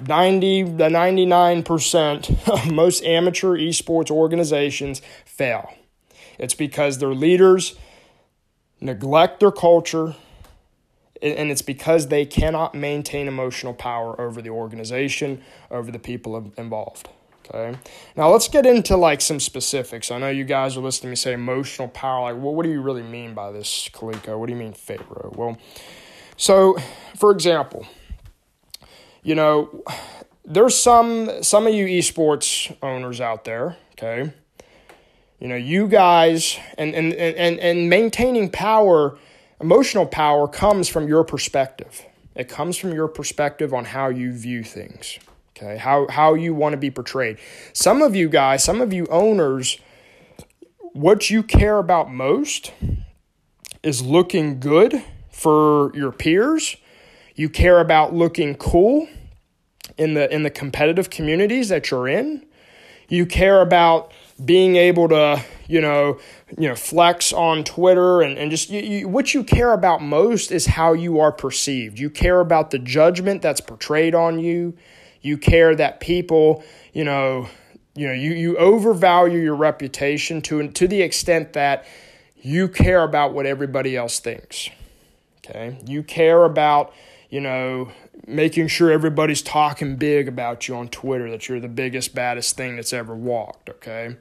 90 0.07 0.63
the 0.63 0.89
99% 0.89 2.49
of 2.49 2.71
most 2.73 3.05
amateur 3.05 3.57
esports 3.57 4.11
organizations 4.11 5.03
fail. 5.25 5.73
It's 6.39 6.55
because 6.55 6.99
their 6.99 7.15
leaders 7.15 7.77
neglect 8.81 9.41
their 9.41 9.53
culture 9.53 10.15
and 11.23 11.51
it's 11.51 11.63
because 11.63 12.09
they 12.09 12.27
cannot 12.27 12.75
maintain 12.75 13.29
emotional 13.29 13.73
power 13.73 14.21
over 14.21 14.43
the 14.43 14.51
organization, 14.51 15.43
over 15.71 15.91
the 15.91 15.99
people 15.99 16.53
involved. 16.59 17.09
Okay. 17.47 17.79
Now 18.17 18.31
let's 18.31 18.49
get 18.49 18.65
into 18.65 18.97
like 18.97 19.21
some 19.21 19.39
specifics. 19.39 20.11
I 20.11 20.19
know 20.19 20.31
you 20.31 20.45
guys 20.45 20.77
are 20.77 20.81
listening 20.81 21.09
to 21.09 21.11
me 21.11 21.17
say 21.17 21.33
emotional 21.35 21.89
power. 21.89 22.33
Like, 22.33 22.43
well, 22.43 22.55
what 22.55 22.65
do 22.65 22.71
you 22.71 22.81
really 22.81 23.03
mean 23.03 23.35
by 23.35 23.53
this, 23.53 23.89
Kaliko? 23.93 24.39
What 24.39 24.47
do 24.47 24.53
you 24.53 24.59
mean, 24.59 24.73
Pharaoh? 24.73 25.33
Well, 25.37 25.59
so 26.37 26.77
for 27.17 27.31
example, 27.31 27.87
you 29.23 29.35
know, 29.35 29.85
there's 30.45 30.77
some 30.77 31.43
some 31.43 31.67
of 31.67 31.75
you 31.75 31.87
esports 31.87 32.75
owners 32.83 33.21
out 33.21 33.45
there, 33.45 33.77
okay? 33.93 34.33
You 35.39 35.49
know, 35.49 35.57
you 35.57 35.89
guys 35.89 36.59
and 36.79 36.95
and 36.95 37.13
and 37.13 37.59
and 37.59 37.91
maintaining 37.91 38.51
power, 38.51 39.19
emotional 39.61 40.07
power 40.07 40.49
comes 40.49 40.89
from 40.89 41.09
your 41.09 41.25
perspective. 41.25 42.05
It 42.35 42.49
comes 42.49 42.77
from 42.77 42.93
your 42.93 43.09
perspective 43.09 43.73
on 43.73 43.85
how 43.85 44.09
you 44.09 44.33
view 44.33 44.65
things. 44.65 45.19
Okay? 45.57 45.77
How 45.77 46.07
how 46.09 46.35
you 46.35 46.55
want 46.55 46.73
to 46.73 46.77
be 46.77 46.91
portrayed. 46.91 47.39
Some 47.73 48.03
of 48.03 48.17
you 48.17 48.29
guys, 48.29 48.65
some 48.65 48.81
of 48.81 48.93
you 48.93 49.07
owners, 49.07 49.79
what 50.93 51.31
you 51.31 51.43
care 51.43 51.79
about 51.79 52.13
most 52.13 52.73
is 53.83 54.03
looking 54.03 54.59
good 54.59 55.03
for 55.31 55.93
your 55.95 56.11
peers. 56.11 56.77
You 57.35 57.49
care 57.49 57.81
about 57.81 58.15
looking 58.15 58.55
cool 58.55 59.09
in 59.97 60.15
the 60.15 60.33
in 60.33 60.43
the 60.43 60.51
competitive 60.51 61.11
communities 61.11 61.69
that 61.69 61.91
you're 61.91 62.09
in. 62.09 62.47
You 63.09 63.27
care 63.27 63.61
about 63.61 64.13
being 64.45 64.77
able 64.77 65.09
to, 65.11 65.45
you 65.69 65.81
know, 65.81 66.19
you 66.59 66.69
know, 66.69 66.75
flex 66.75 67.33
on 67.33 67.63
Twitter 67.63 68.23
and, 68.23 68.39
and 68.39 68.51
just 68.51 68.71
you, 68.71 68.81
you, 68.81 69.09
what 69.09 69.35
you 69.35 69.45
care 69.45 69.73
about 69.73 70.03
most 70.03 70.51
is 70.51 70.67
how 70.67 70.95
you 70.95 71.21
are 71.21 71.31
perceived. 71.31 71.99
You 71.99 72.11
care 72.11 72.41
about 72.41 72.71
the 72.71 72.79
judgment 72.79 73.43
that's 73.43 73.61
portrayed 73.61 74.15
on 74.15 74.39
you. 74.39 74.75
You 75.25 75.39
care 75.39 75.75
that 75.75 76.01
people, 76.01 76.63
you 76.93 77.03
know, 77.03 77.49
you 77.95 78.07
know, 78.07 78.13
you, 78.13 78.33
you 78.33 78.59
overvalue 78.59 79.39
your 79.39 79.55
reputation 79.55 80.43
to 80.43 80.69
to 80.69 80.87
the 80.87 81.01
extent 81.01 81.55
that 81.55 81.87
you 82.37 82.69
care 82.69 83.03
about 83.03 83.33
what 83.33 83.47
everybody 83.47 83.97
else 83.97 84.21
thinks. 84.21 84.69
Okay? 85.39 85.79
You 85.87 86.03
care 86.03 86.45
about, 86.45 86.93
you 87.31 87.41
know, 87.41 87.91
making 88.27 88.69
sure 88.69 88.91
everybody's 88.91 89.41
talking 89.41 89.97
big 89.97 90.29
about 90.29 90.69
you 90.69 90.77
on 90.77 90.89
Twitter, 90.89 91.31
that 91.31 91.49
you're 91.49 91.61
the 91.61 91.69
biggest, 91.69 92.15
baddest 92.15 92.55
thing 92.55 92.77
that's 92.77 92.93
ever 92.93 93.17
walked, 93.17 93.71
okay? 93.71 94.17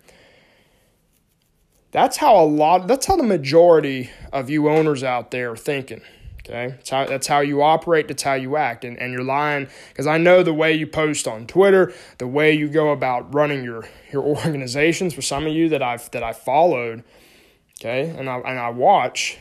That's 1.92 2.18
how 2.18 2.40
a 2.40 2.46
lot 2.46 2.88
that's 2.88 3.06
how 3.06 3.18
the 3.18 3.24
majority 3.24 4.10
of 4.32 4.50
you 4.50 4.70
owners 4.70 5.04
out 5.04 5.32
there 5.32 5.52
are 5.52 5.58
thinking. 5.58 6.02
Okay. 6.46 6.70
That's 6.76 6.90
how, 6.90 7.06
that's 7.06 7.28
how 7.28 7.40
you 7.40 7.62
operate, 7.62 8.10
that's 8.10 8.24
how 8.24 8.34
you 8.34 8.58
act. 8.58 8.84
And, 8.84 9.00
and 9.00 9.14
you're 9.14 9.24
lying 9.24 9.70
because 9.90 10.08
I 10.08 10.18
know 10.18 10.44
the 10.44 10.54
way 10.54 10.74
you 10.74 10.86
post 10.86 11.26
on 11.26 11.48
Twitter, 11.48 11.94
the 12.18 12.28
way 12.28 12.54
you 12.54 12.68
go 12.68 12.92
about 12.92 13.34
running 13.34 13.64
your, 13.64 13.86
your 14.12 14.24
organizations 14.38 15.14
for 15.14 15.22
some 15.22 15.48
of 15.48 15.54
you 15.54 15.70
that 15.70 15.82
I've 15.82 16.12
that 16.12 16.22
I 16.22 16.34
followed, 16.34 17.04
okay, 17.80 18.10
and 18.10 18.30
I 18.30 18.38
and 18.40 18.60
I 18.60 18.70
watch, 18.72 19.38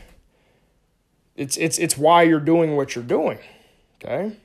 it's 1.35 1.57
it's 1.57 1.77
it's 1.77 1.97
why 1.97 2.23
you're 2.23 2.39
doing 2.39 2.77
what 2.77 2.95
you're 2.95 3.03
doing. 3.03 3.39
Okay? 4.01 4.37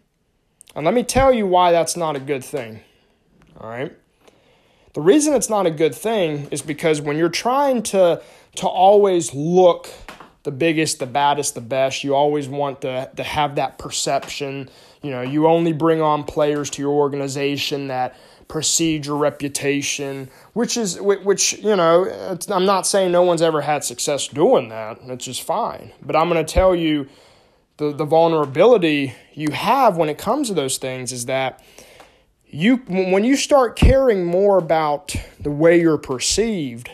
And 0.74 0.84
let 0.84 0.94
me 0.94 1.04
tell 1.04 1.32
you 1.32 1.46
why 1.46 1.70
that's 1.70 1.96
not 1.96 2.16
a 2.16 2.20
good 2.20 2.44
thing. 2.44 2.80
All 3.60 3.68
right? 3.68 3.96
The 4.94 5.00
reason 5.00 5.34
it's 5.34 5.50
not 5.50 5.66
a 5.66 5.70
good 5.70 5.94
thing 5.94 6.48
is 6.50 6.62
because 6.62 7.00
when 7.00 7.16
you're 7.16 7.28
trying 7.28 7.84
to 7.84 8.20
to 8.56 8.66
always 8.66 9.32
look 9.32 9.88
the 10.48 10.52
biggest, 10.52 10.98
the 10.98 11.06
baddest, 11.06 11.54
the 11.54 11.60
best, 11.60 12.02
you 12.02 12.14
always 12.14 12.48
want 12.48 12.80
to, 12.80 13.10
to 13.14 13.22
have 13.22 13.56
that 13.56 13.76
perception. 13.76 14.70
You 15.02 15.10
know, 15.10 15.20
you 15.20 15.46
only 15.46 15.74
bring 15.74 16.00
on 16.00 16.24
players 16.24 16.70
to 16.70 16.80
your 16.80 16.92
organization 16.92 17.88
that 17.88 18.16
precede 18.48 19.04
your 19.04 19.18
reputation, 19.18 20.30
which 20.54 20.78
is 20.78 20.98
which 21.02 21.58
you 21.58 21.76
know. 21.76 22.38
I'm 22.48 22.64
not 22.64 22.86
saying 22.86 23.12
no 23.12 23.20
one's 23.20 23.42
ever 23.42 23.60
had 23.60 23.84
success 23.84 24.26
doing 24.26 24.70
that. 24.70 25.00
It's 25.02 25.26
just 25.26 25.42
fine. 25.42 25.92
But 26.00 26.16
I'm 26.16 26.30
going 26.30 26.42
to 26.42 26.50
tell 26.50 26.74
you 26.74 27.08
the, 27.76 27.92
the 27.92 28.06
vulnerability 28.06 29.12
you 29.34 29.50
have 29.50 29.98
when 29.98 30.08
it 30.08 30.16
comes 30.16 30.48
to 30.48 30.54
those 30.54 30.78
things 30.78 31.12
is 31.12 31.26
that 31.26 31.62
you 32.46 32.76
when 32.88 33.22
you 33.22 33.36
start 33.36 33.76
caring 33.76 34.24
more 34.24 34.56
about 34.56 35.14
the 35.38 35.50
way 35.50 35.78
you're 35.78 35.98
perceived 35.98 36.90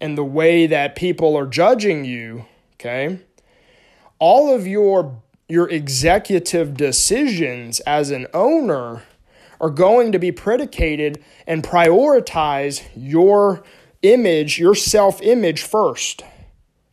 and 0.00 0.16
the 0.16 0.24
way 0.24 0.66
that 0.66 0.96
people 0.96 1.36
are 1.36 1.46
judging 1.46 2.04
you, 2.04 2.46
okay? 2.74 3.20
All 4.18 4.54
of 4.54 4.66
your 4.66 5.22
your 5.48 5.68
executive 5.70 6.76
decisions 6.76 7.80
as 7.80 8.10
an 8.10 8.26
owner 8.34 9.02
are 9.60 9.70
going 9.70 10.12
to 10.12 10.18
be 10.18 10.30
predicated 10.30 11.24
and 11.46 11.64
prioritize 11.64 12.82
your 12.94 13.62
image, 14.02 14.58
your 14.58 14.74
self-image 14.74 15.62
first 15.62 16.22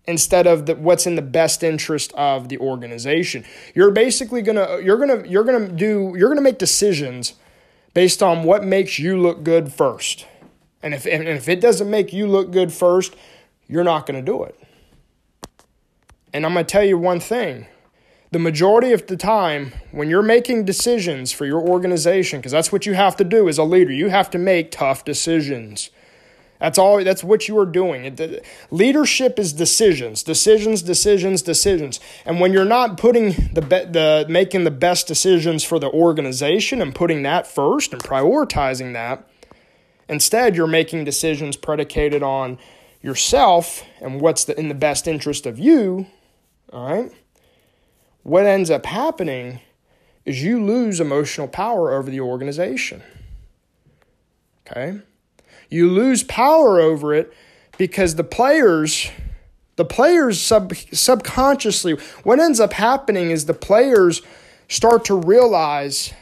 instead 0.08 0.48
of 0.48 0.68
the, 0.68 0.76
what's 0.76 1.08
in 1.08 1.16
the 1.16 1.22
best 1.22 1.64
interest 1.64 2.14
of 2.14 2.50
the 2.50 2.58
organization. 2.60 3.44
You're 3.74 3.92
basically 3.92 4.42
gonna 4.42 4.80
you're 4.82 4.98
gonna 4.98 5.28
you're 5.28 5.44
gonna 5.44 5.68
do 5.68 6.14
you're 6.18 6.30
gonna 6.30 6.42
make 6.42 6.58
decisions 6.58 7.34
based 7.94 8.22
on 8.22 8.44
what 8.44 8.64
makes 8.64 9.00
you 9.00 9.20
look 9.20 9.44
good 9.44 9.72
first. 9.74 10.26
And 10.86 10.94
if 10.94 11.08
and 11.08 11.28
if 11.28 11.50
it 11.50 11.60
doesn't 11.60 11.90
make 11.90 12.14
you 12.14 12.28
look 12.28 12.52
good 12.52 12.72
first, 12.72 13.16
you're 13.68 13.84
not 13.84 14.06
gonna 14.06 14.22
do 14.22 14.44
it. 14.44 14.58
And 16.32 16.46
I'm 16.46 16.54
gonna 16.54 16.64
tell 16.64 16.84
you 16.84 16.96
one 16.96 17.20
thing. 17.20 17.66
The 18.32 18.38
majority 18.38 18.92
of 18.92 19.08
the 19.08 19.18
time, 19.18 19.74
when 19.92 20.12
you're 20.12 20.22
making 20.22 20.66
decisions 20.66 21.32
for 21.32 21.48
your 21.48 21.60
organization, 21.60 22.40
because 22.40 22.52
that's 22.52 22.72
what 22.72 22.86
you 22.86 22.94
have 22.94 23.16
to 23.16 23.24
do 23.24 23.50
as 23.50 23.58
a 23.58 23.64
leader, 23.64 23.92
you 23.92 24.10
have 24.10 24.30
to 24.30 24.38
make 24.38 24.70
tough 24.70 25.04
decisions. 25.04 25.90
That's 26.60 26.78
all. 26.78 27.04
That's 27.04 27.24
what 27.24 27.48
you 27.48 27.58
are 27.58 27.66
doing. 27.66 28.16
leadership 28.70 29.40
is 29.40 29.54
decisions, 29.54 30.22
decisions, 30.22 30.84
decisions, 30.84 31.42
decisions. 31.42 32.00
And 32.26 32.40
when 32.40 32.54
you're 32.54 32.64
not 32.64 32.98
putting 32.98 33.32
the 33.54 33.62
the 33.62 34.28
making 34.30 34.66
the 34.66 34.72
best 34.72 35.08
decisions 35.08 35.64
for 35.64 35.80
the 35.80 35.90
organization 35.90 36.80
and 36.80 36.94
putting 36.94 37.24
that 37.24 37.48
first 37.48 37.92
and 37.92 38.04
prioritizing 38.04 38.94
that, 38.94 39.28
instead 40.10 40.56
you're 40.56 40.68
making 40.68 41.04
decisions 41.04 41.58
predicated 41.58 42.24
on 42.24 42.58
yourself 43.02 43.84
and 44.02 44.20
what's 44.20 44.46
the, 44.46 44.60
in 44.60 44.68
the 44.68 44.76
best 44.76 45.08
interest 45.08 45.46
of 45.46 45.60
you. 45.60 46.08
All 46.74 46.90
right. 46.90 47.12
What 48.24 48.46
ends 48.46 48.72
up 48.72 48.88
happening 48.88 49.62
is 50.26 50.44
you 50.44 50.64
lose 50.64 51.00
emotional 51.00 51.48
power 51.48 51.94
over 51.94 52.10
the 52.10 52.20
organization. 52.20 53.04
Okay. 54.68 55.00
You 55.70 55.90
lose 55.92 56.24
power 56.24 56.80
over 56.80 57.14
it 57.14 57.32
because 57.78 58.16
the 58.16 58.24
players 58.24 59.12
the 59.76 59.86
players 59.86 60.40
sub, 60.40 60.74
subconsciously 60.74 61.94
what 62.24 62.40
ends 62.40 62.60
up 62.60 62.74
happening 62.74 63.30
is 63.30 63.46
the 63.46 63.54
players 63.54 64.22
start 64.70 65.04
to 65.06 65.14
realize 65.14 66.14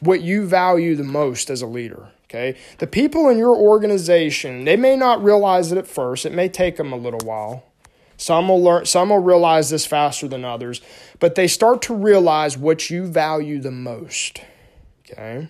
what 0.00 0.20
you 0.20 0.46
value 0.46 0.94
the 0.94 1.04
most 1.04 1.48
as 1.50 1.62
a 1.62 1.66
leader 1.66 2.08
okay? 2.30 2.58
The 2.78 2.86
people 2.86 3.28
in 3.28 3.36
your 3.36 3.56
organization 3.56 4.64
they 4.64 4.76
may 4.76 4.96
not 4.96 5.22
realize 5.22 5.72
it 5.72 5.78
at 5.78 5.86
first. 5.86 6.24
It 6.24 6.32
may 6.32 6.48
take 6.48 6.76
them 6.76 6.92
a 6.92 6.96
little 6.96 7.20
while. 7.24 7.64
Some 8.16 8.48
will 8.48 8.62
learn 8.62 8.86
some 8.86 9.10
will 9.10 9.18
realize 9.18 9.70
this 9.70 9.86
faster 9.86 10.28
than 10.28 10.44
others 10.44 10.80
but 11.18 11.34
they 11.34 11.48
start 11.48 11.82
to 11.82 11.94
realize 11.94 12.56
what 12.56 12.88
you 12.88 13.06
value 13.06 13.60
the 13.60 13.70
most 13.70 14.40
okay? 15.10 15.48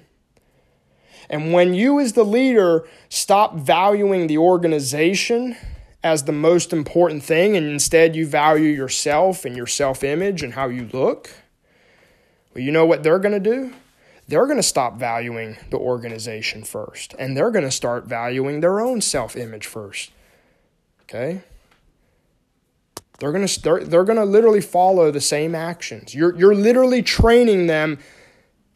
And 1.28 1.52
when 1.52 1.74
you, 1.74 2.00
as 2.00 2.14
the 2.14 2.24
leader, 2.24 2.84
stop 3.08 3.54
valuing 3.54 4.26
the 4.26 4.38
organization 4.38 5.56
as 6.02 6.24
the 6.24 6.32
most 6.32 6.72
important 6.72 7.22
thing 7.22 7.56
and 7.56 7.66
instead 7.66 8.16
you 8.16 8.26
value 8.26 8.70
yourself 8.70 9.44
and 9.44 9.56
your 9.56 9.66
self 9.66 10.02
image 10.02 10.42
and 10.42 10.54
how 10.54 10.68
you 10.68 10.88
look, 10.92 11.30
well, 12.52 12.64
you 12.64 12.72
know 12.72 12.84
what 12.84 13.02
they're 13.02 13.18
going 13.18 13.40
to 13.42 13.50
do? 13.50 13.72
They're 14.30 14.46
going 14.46 14.58
to 14.58 14.62
stop 14.62 14.96
valuing 14.96 15.56
the 15.70 15.76
organization 15.76 16.62
first 16.62 17.16
and 17.18 17.36
they're 17.36 17.50
going 17.50 17.64
to 17.64 17.70
start 17.70 18.04
valuing 18.04 18.60
their 18.60 18.80
own 18.80 19.00
self 19.00 19.36
image 19.36 19.66
first. 19.66 20.12
Okay? 21.02 21.40
They're 23.18 23.32
going 23.32 23.44
to 23.44 23.60
they're, 23.60 23.84
they're 23.84 24.04
going 24.04 24.20
to 24.20 24.24
literally 24.24 24.60
follow 24.60 25.10
the 25.10 25.20
same 25.20 25.56
actions. 25.56 26.14
You're 26.14 26.38
you're 26.38 26.54
literally 26.54 27.02
training 27.02 27.66
them 27.66 27.98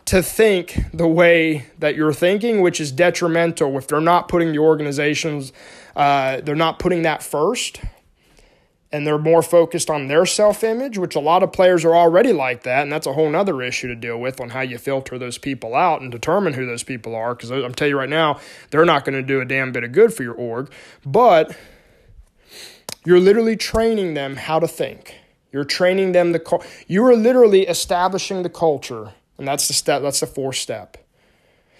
to 0.06 0.24
think 0.24 0.76
the 0.92 1.06
way 1.06 1.66
that 1.78 1.94
you're 1.94 2.12
thinking, 2.12 2.60
which 2.60 2.80
is 2.80 2.90
detrimental 2.90 3.78
if 3.78 3.86
they're 3.86 4.00
not 4.00 4.26
putting 4.26 4.50
the 4.50 4.58
organizations, 4.58 5.52
uh, 5.94 6.40
they're 6.40 6.56
not 6.56 6.80
putting 6.80 7.02
that 7.02 7.22
first, 7.22 7.80
and 8.94 9.04
they're 9.04 9.18
more 9.18 9.42
focused 9.42 9.90
on 9.90 10.06
their 10.06 10.24
self 10.24 10.62
image, 10.62 10.96
which 10.98 11.16
a 11.16 11.20
lot 11.20 11.42
of 11.42 11.52
players 11.52 11.84
are 11.84 11.96
already 11.96 12.32
like 12.32 12.62
that, 12.62 12.82
and 12.82 12.92
that's 12.92 13.08
a 13.08 13.12
whole 13.12 13.34
other 13.34 13.60
issue 13.60 13.88
to 13.88 13.96
deal 13.96 14.18
with 14.18 14.40
on 14.40 14.50
how 14.50 14.60
you 14.60 14.78
filter 14.78 15.18
those 15.18 15.36
people 15.36 15.74
out 15.74 16.00
and 16.00 16.12
determine 16.12 16.52
who 16.52 16.64
those 16.64 16.84
people 16.84 17.16
are. 17.16 17.34
Because 17.34 17.50
I'm 17.50 17.74
telling 17.74 17.90
you 17.90 17.98
right 17.98 18.08
now, 18.08 18.38
they're 18.70 18.84
not 18.84 19.04
going 19.04 19.16
to 19.16 19.22
do 19.22 19.40
a 19.40 19.44
damn 19.44 19.72
bit 19.72 19.82
of 19.82 19.90
good 19.90 20.14
for 20.14 20.22
your 20.22 20.34
org, 20.34 20.70
but 21.04 21.56
you're 23.04 23.18
literally 23.18 23.56
training 23.56 24.14
them 24.14 24.36
how 24.36 24.60
to 24.60 24.68
think. 24.68 25.16
You're 25.50 25.64
training 25.64 26.12
them 26.12 26.30
the 26.30 26.64
you 26.86 27.04
are 27.04 27.16
literally 27.16 27.66
establishing 27.66 28.44
the 28.44 28.48
culture 28.48 29.12
and 29.38 29.48
that's 29.48 29.66
the 29.66 29.74
step, 29.74 30.02
that's 30.02 30.20
the 30.20 30.26
fourth 30.26 30.56
step. 30.56 30.96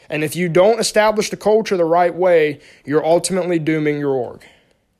And 0.08 0.24
if 0.24 0.36
you 0.36 0.48
don't 0.48 0.80
establish 0.80 1.30
the 1.30 1.36
culture 1.36 1.76
the 1.76 1.84
right 1.84 2.14
way, 2.14 2.60
you're 2.84 3.04
ultimately 3.04 3.58
dooming 3.58 3.98
your 3.98 4.14
org. 4.14 4.44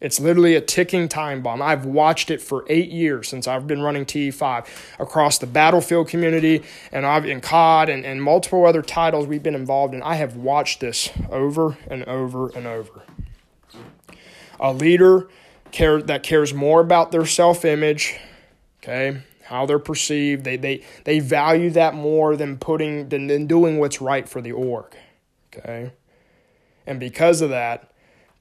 It's 0.00 0.20
literally 0.20 0.54
a 0.54 0.60
ticking 0.60 1.08
time 1.08 1.42
bomb. 1.42 1.62
I've 1.62 1.86
watched 1.86 2.30
it 2.30 2.42
for 2.42 2.64
eight 2.68 2.90
years 2.90 3.28
since 3.28 3.46
I've 3.46 3.66
been 3.66 3.80
running 3.80 4.04
TE5 4.04 4.66
across 4.98 5.38
the 5.38 5.46
battlefield 5.46 6.08
community 6.08 6.62
and 6.92 7.06
I've 7.06 7.24
in 7.24 7.40
COD 7.40 7.88
and, 7.88 8.04
and 8.04 8.22
multiple 8.22 8.66
other 8.66 8.82
titles 8.82 9.26
we've 9.26 9.42
been 9.42 9.54
involved 9.54 9.94
in. 9.94 10.02
I 10.02 10.16
have 10.16 10.36
watched 10.36 10.80
this 10.80 11.10
over 11.30 11.78
and 11.88 12.04
over 12.04 12.50
and 12.50 12.66
over. 12.66 13.02
A 14.60 14.72
leader 14.72 15.28
care, 15.72 16.02
that 16.02 16.22
cares 16.22 16.52
more 16.52 16.80
about 16.80 17.10
their 17.10 17.26
self 17.26 17.64
image, 17.64 18.18
okay, 18.82 19.22
how 19.44 19.66
they're 19.66 19.78
perceived, 19.78 20.44
they, 20.44 20.56
they, 20.56 20.82
they 21.04 21.18
value 21.18 21.70
that 21.70 21.94
more 21.94 22.36
than 22.36 22.58
putting 22.58 23.08
than, 23.08 23.26
than 23.26 23.46
doing 23.46 23.78
what's 23.78 24.00
right 24.00 24.28
for 24.28 24.40
the 24.40 24.52
org. 24.52 24.94
Okay. 25.52 25.92
And 26.86 27.00
because 27.00 27.40
of 27.40 27.50
that, 27.50 27.90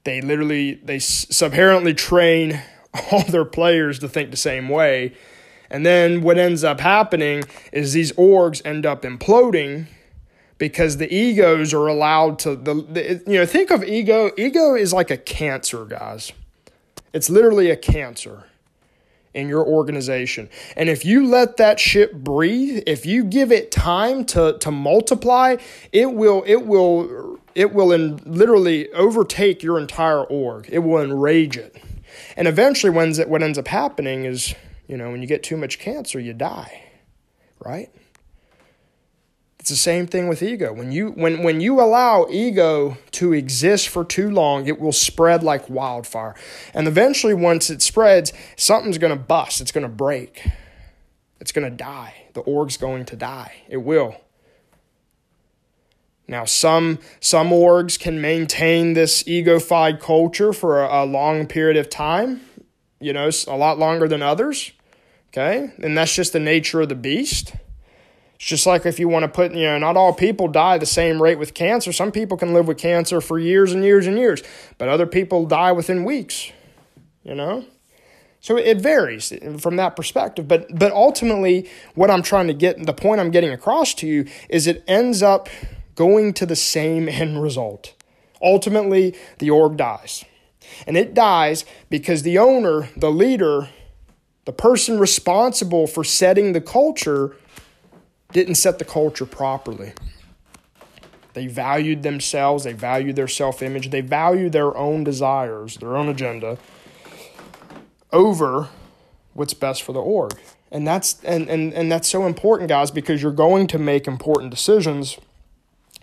they 0.04 0.20
literally 0.20 0.74
they 0.74 0.98
subherently 0.98 1.94
train 1.94 2.62
all 3.12 3.24
their 3.24 3.44
players 3.44 3.98
to 4.00 4.08
think 4.08 4.30
the 4.30 4.36
same 4.36 4.68
way. 4.68 5.14
And 5.70 5.84
then 5.84 6.22
what 6.22 6.38
ends 6.38 6.62
up 6.62 6.80
happening 6.80 7.44
is 7.72 7.94
these 7.94 8.12
orgs 8.12 8.64
end 8.64 8.86
up 8.86 9.02
imploding 9.02 9.86
because 10.58 10.98
the 10.98 11.12
egos 11.12 11.74
are 11.74 11.88
allowed 11.88 12.38
to 12.40 12.54
the, 12.54 12.74
the 12.74 13.22
you 13.26 13.38
know 13.38 13.46
think 13.46 13.70
of 13.70 13.82
ego 13.82 14.30
ego 14.36 14.74
is 14.74 14.92
like 14.92 15.10
a 15.10 15.16
cancer 15.16 15.84
guys. 15.84 16.32
It's 17.12 17.30
literally 17.30 17.70
a 17.70 17.76
cancer 17.76 18.44
in 19.34 19.48
your 19.48 19.66
organization. 19.66 20.48
And 20.76 20.88
if 20.88 21.04
you 21.04 21.26
let 21.26 21.56
that 21.56 21.80
ship 21.80 22.12
breathe, 22.12 22.84
if 22.86 23.04
you 23.04 23.24
give 23.24 23.50
it 23.50 23.70
time 23.70 24.24
to, 24.26 24.56
to 24.58 24.70
multiply, 24.70 25.56
it 25.92 26.12
will 26.12 26.44
it 26.46 26.66
will 26.66 27.40
it 27.54 27.72
will 27.72 27.92
in, 27.92 28.16
literally 28.24 28.90
overtake 28.92 29.62
your 29.62 29.78
entire 29.78 30.24
org. 30.24 30.68
It 30.70 30.80
will 30.80 31.02
enrage 31.02 31.56
it. 31.56 31.76
And 32.36 32.48
eventually 32.48 32.90
when 32.90 33.14
what 33.28 33.42
ends 33.42 33.58
up 33.58 33.68
happening 33.68 34.24
is, 34.24 34.54
you 34.86 34.96
know, 34.96 35.10
when 35.10 35.22
you 35.22 35.28
get 35.28 35.42
too 35.42 35.56
much 35.56 35.78
cancer, 35.78 36.20
you 36.20 36.32
die. 36.32 36.82
Right? 37.64 37.90
It's 39.64 39.70
the 39.70 39.76
same 39.76 40.06
thing 40.06 40.28
with 40.28 40.42
ego. 40.42 40.74
When 40.74 40.92
you 40.92 41.12
when 41.12 41.42
when 41.42 41.62
you 41.62 41.80
allow 41.80 42.26
ego 42.28 42.98
to 43.12 43.32
exist 43.32 43.88
for 43.88 44.04
too 44.04 44.30
long, 44.30 44.66
it 44.66 44.78
will 44.78 44.92
spread 44.92 45.42
like 45.42 45.70
wildfire. 45.70 46.34
And 46.74 46.86
eventually 46.86 47.32
once 47.32 47.70
it 47.70 47.80
spreads, 47.80 48.34
something's 48.56 48.98
going 48.98 49.16
to 49.16 49.18
bust. 49.18 49.62
It's 49.62 49.72
going 49.72 49.82
to 49.82 49.88
break. 49.88 50.46
It's 51.40 51.50
going 51.50 51.64
to 51.64 51.74
die. 51.74 52.26
The 52.34 52.40
org's 52.40 52.76
going 52.76 53.06
to 53.06 53.16
die. 53.16 53.54
It 53.68 53.78
will. 53.78 54.20
Now, 56.26 56.44
some 56.44 56.98
some 57.20 57.50
orgs 57.50 57.98
can 57.98 58.20
maintain 58.20 58.94
this 58.94 59.26
ego-fied 59.26 60.00
culture 60.00 60.52
for 60.52 60.82
a, 60.82 61.04
a 61.04 61.06
long 61.06 61.46
period 61.46 61.76
of 61.76 61.90
time, 61.90 62.40
you 62.98 63.12
know, 63.12 63.30
a 63.46 63.56
lot 63.56 63.78
longer 63.78 64.08
than 64.08 64.22
others. 64.22 64.72
Okay, 65.28 65.72
and 65.82 65.98
that's 65.98 66.14
just 66.14 66.32
the 66.32 66.40
nature 66.40 66.80
of 66.80 66.88
the 66.88 66.94
beast. 66.94 67.54
It's 68.36 68.46
just 68.46 68.66
like 68.66 68.86
if 68.86 68.98
you 68.98 69.08
want 69.08 69.24
to 69.24 69.28
put, 69.28 69.52
you 69.52 69.64
know, 69.64 69.78
not 69.78 69.96
all 69.96 70.12
people 70.12 70.48
die 70.48 70.78
the 70.78 70.86
same 70.86 71.22
rate 71.22 71.38
with 71.38 71.54
cancer. 71.54 71.92
Some 71.92 72.10
people 72.10 72.36
can 72.36 72.52
live 72.54 72.68
with 72.68 72.78
cancer 72.78 73.20
for 73.20 73.38
years 73.38 73.72
and 73.72 73.84
years 73.84 74.06
and 74.06 74.18
years, 74.18 74.42
but 74.78 74.88
other 74.88 75.06
people 75.06 75.46
die 75.46 75.72
within 75.72 76.04
weeks, 76.04 76.50
you 77.22 77.34
know? 77.34 77.64
So 78.40 78.58
it 78.58 78.80
varies 78.80 79.32
from 79.58 79.76
that 79.76 79.96
perspective. 79.96 80.46
But 80.46 80.66
but 80.78 80.92
ultimately, 80.92 81.70
what 81.94 82.10
I'm 82.10 82.22
trying 82.22 82.46
to 82.48 82.54
get, 82.54 82.84
the 82.84 82.92
point 82.92 83.20
I'm 83.20 83.30
getting 83.30 83.50
across 83.50 83.94
to 83.94 84.06
you 84.06 84.26
is 84.50 84.66
it 84.66 84.84
ends 84.86 85.22
up 85.22 85.48
going 85.94 86.32
to 86.34 86.46
the 86.46 86.56
same 86.56 87.08
end 87.08 87.42
result. 87.42 87.94
Ultimately, 88.42 89.16
the 89.38 89.50
org 89.50 89.76
dies. 89.76 90.24
And 90.86 90.96
it 90.96 91.14
dies 91.14 91.64
because 91.90 92.22
the 92.22 92.38
owner, 92.38 92.88
the 92.96 93.10
leader, 93.10 93.68
the 94.44 94.52
person 94.52 94.98
responsible 94.98 95.86
for 95.86 96.04
setting 96.04 96.52
the 96.52 96.60
culture 96.60 97.36
didn't 98.32 98.56
set 98.56 98.78
the 98.78 98.84
culture 98.84 99.26
properly. 99.26 99.92
They 101.34 101.46
valued 101.46 102.02
themselves, 102.02 102.64
they 102.64 102.72
valued 102.72 103.16
their 103.16 103.28
self 103.28 103.62
image, 103.62 103.90
they 103.90 104.00
valued 104.00 104.52
their 104.52 104.76
own 104.76 105.04
desires, 105.04 105.76
their 105.76 105.96
own 105.96 106.08
agenda 106.08 106.58
over 108.12 108.68
what's 109.32 109.54
best 109.54 109.82
for 109.82 109.92
the 109.92 110.00
org. 110.00 110.38
And 110.70 110.86
that's 110.86 111.22
and, 111.24 111.48
and, 111.48 111.72
and 111.74 111.90
that's 111.90 112.08
so 112.08 112.26
important, 112.26 112.68
guys, 112.68 112.90
because 112.90 113.22
you're 113.22 113.32
going 113.32 113.66
to 113.68 113.78
make 113.78 114.06
important 114.06 114.50
decisions. 114.50 115.18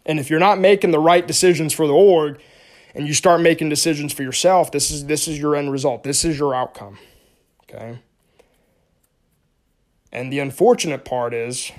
And 0.06 0.20
if 0.20 0.30
you're 0.30 0.40
not 0.40 0.60
making 0.60 0.92
the 0.92 1.00
right 1.00 1.26
decisions 1.26 1.74
for 1.74 1.88
the 1.88 1.94
org 1.94 2.42
and 2.96 3.08
you 3.08 3.14
start 3.14 3.42
making 3.42 3.70
decisions 3.70 4.14
for 4.14 4.24
yourself, 4.24 4.72
this 4.72 4.92
is 4.92 5.06
this 5.06 5.28
is 5.28 5.40
your 5.40 5.56
end 5.56 5.72
result. 5.72 6.04
This 6.04 6.26
is 6.26 6.38
your 6.40 6.54
outcome. 6.54 6.98
Okay. 7.64 8.00
And 10.12 10.32
the 10.32 10.40
unfortunate 10.40 11.06
part 11.06 11.34
is 11.34 11.72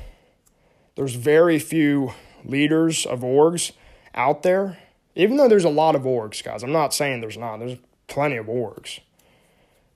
there's 0.95 1.15
very 1.15 1.59
few 1.59 2.13
leaders 2.45 3.05
of 3.05 3.21
orgs 3.21 3.73
out 4.15 4.43
there. 4.43 4.79
Even 5.15 5.37
though 5.37 5.49
there's 5.49 5.65
a 5.65 5.71
lot 5.71 5.95
of 5.95 6.03
orgs, 6.03 6.43
guys, 6.43 6.63
I'm 6.63 6.73
not 6.73 6.95
saying 6.95 7.21
there's 7.21 7.37
not. 7.37 7.59
There's 7.59 7.77
plenty 8.07 8.37
of 8.37 8.47
orgs. 8.47 9.01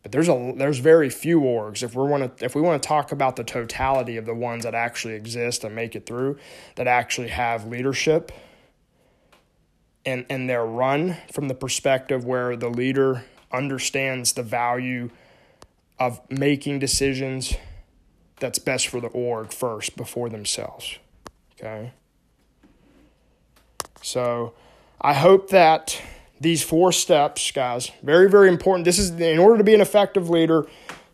But 0.06 0.12
there's 0.12 0.28
a 0.28 0.54
there's 0.56 0.78
very 0.78 1.10
few 1.10 1.40
orgs. 1.40 1.82
If 1.82 1.96
we 1.96 2.04
want 2.04 2.38
to 2.38 2.44
if 2.44 2.54
we 2.54 2.60
want 2.60 2.80
to 2.80 2.86
talk 2.86 3.10
about 3.10 3.34
the 3.34 3.42
totality 3.42 4.16
of 4.18 4.24
the 4.24 4.36
ones 4.36 4.62
that 4.62 4.72
actually 4.72 5.14
exist 5.14 5.64
and 5.64 5.74
make 5.74 5.96
it 5.96 6.06
through, 6.06 6.38
that 6.76 6.86
actually 6.86 7.26
have 7.26 7.66
leadership 7.66 8.30
and 10.04 10.24
and 10.30 10.48
they're 10.48 10.64
run 10.64 11.16
from 11.32 11.48
the 11.48 11.56
perspective 11.56 12.24
where 12.24 12.54
the 12.54 12.68
leader 12.68 13.24
understands 13.50 14.34
the 14.34 14.44
value 14.44 15.10
of 15.98 16.20
making 16.30 16.78
decisions 16.78 17.56
that's 18.38 18.60
best 18.60 18.86
for 18.86 19.00
the 19.00 19.08
org 19.08 19.52
first 19.52 19.96
before 19.96 20.28
themselves. 20.28 21.00
Okay? 21.54 21.92
So 24.02 24.54
I 25.00 25.14
hope 25.14 25.50
that 25.50 26.00
these 26.40 26.62
four 26.62 26.92
steps, 26.92 27.50
guys, 27.50 27.90
very, 28.02 28.28
very 28.28 28.48
important. 28.48 28.84
This 28.84 28.98
is 28.98 29.10
in 29.10 29.38
order 29.38 29.58
to 29.58 29.64
be 29.64 29.74
an 29.74 29.80
effective 29.80 30.28
leader, 30.28 30.66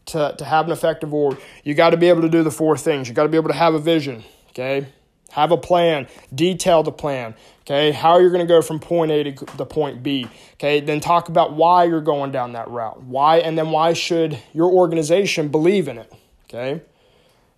to, 0.06 0.34
to 0.36 0.44
have 0.44 0.66
an 0.66 0.72
effective 0.72 1.14
org, 1.14 1.38
you 1.64 1.74
got 1.74 1.90
to 1.90 1.96
be 1.96 2.08
able 2.08 2.22
to 2.22 2.28
do 2.28 2.42
the 2.42 2.50
four 2.50 2.76
things. 2.76 3.08
You 3.08 3.14
got 3.14 3.24
to 3.24 3.28
be 3.28 3.36
able 3.36 3.50
to 3.50 3.54
have 3.54 3.74
a 3.74 3.78
vision, 3.78 4.24
okay? 4.50 4.86
Have 5.30 5.50
a 5.50 5.56
plan, 5.56 6.08
detail 6.34 6.82
the 6.82 6.92
plan, 6.92 7.34
okay? 7.62 7.92
How 7.92 8.18
you're 8.18 8.30
going 8.30 8.46
to 8.46 8.52
go 8.52 8.62
from 8.62 8.80
point 8.80 9.10
A 9.12 9.32
to 9.32 9.56
the 9.56 9.64
point 9.64 10.02
B, 10.02 10.26
okay? 10.54 10.80
Then 10.80 11.00
talk 11.00 11.28
about 11.28 11.54
why 11.54 11.84
you're 11.84 12.00
going 12.00 12.32
down 12.32 12.52
that 12.52 12.68
route. 12.68 13.02
Why, 13.02 13.38
and 13.38 13.56
then 13.56 13.70
why 13.70 13.92
should 13.92 14.38
your 14.52 14.70
organization 14.70 15.48
believe 15.48 15.88
in 15.88 15.98
it, 15.98 16.12
okay? 16.48 16.82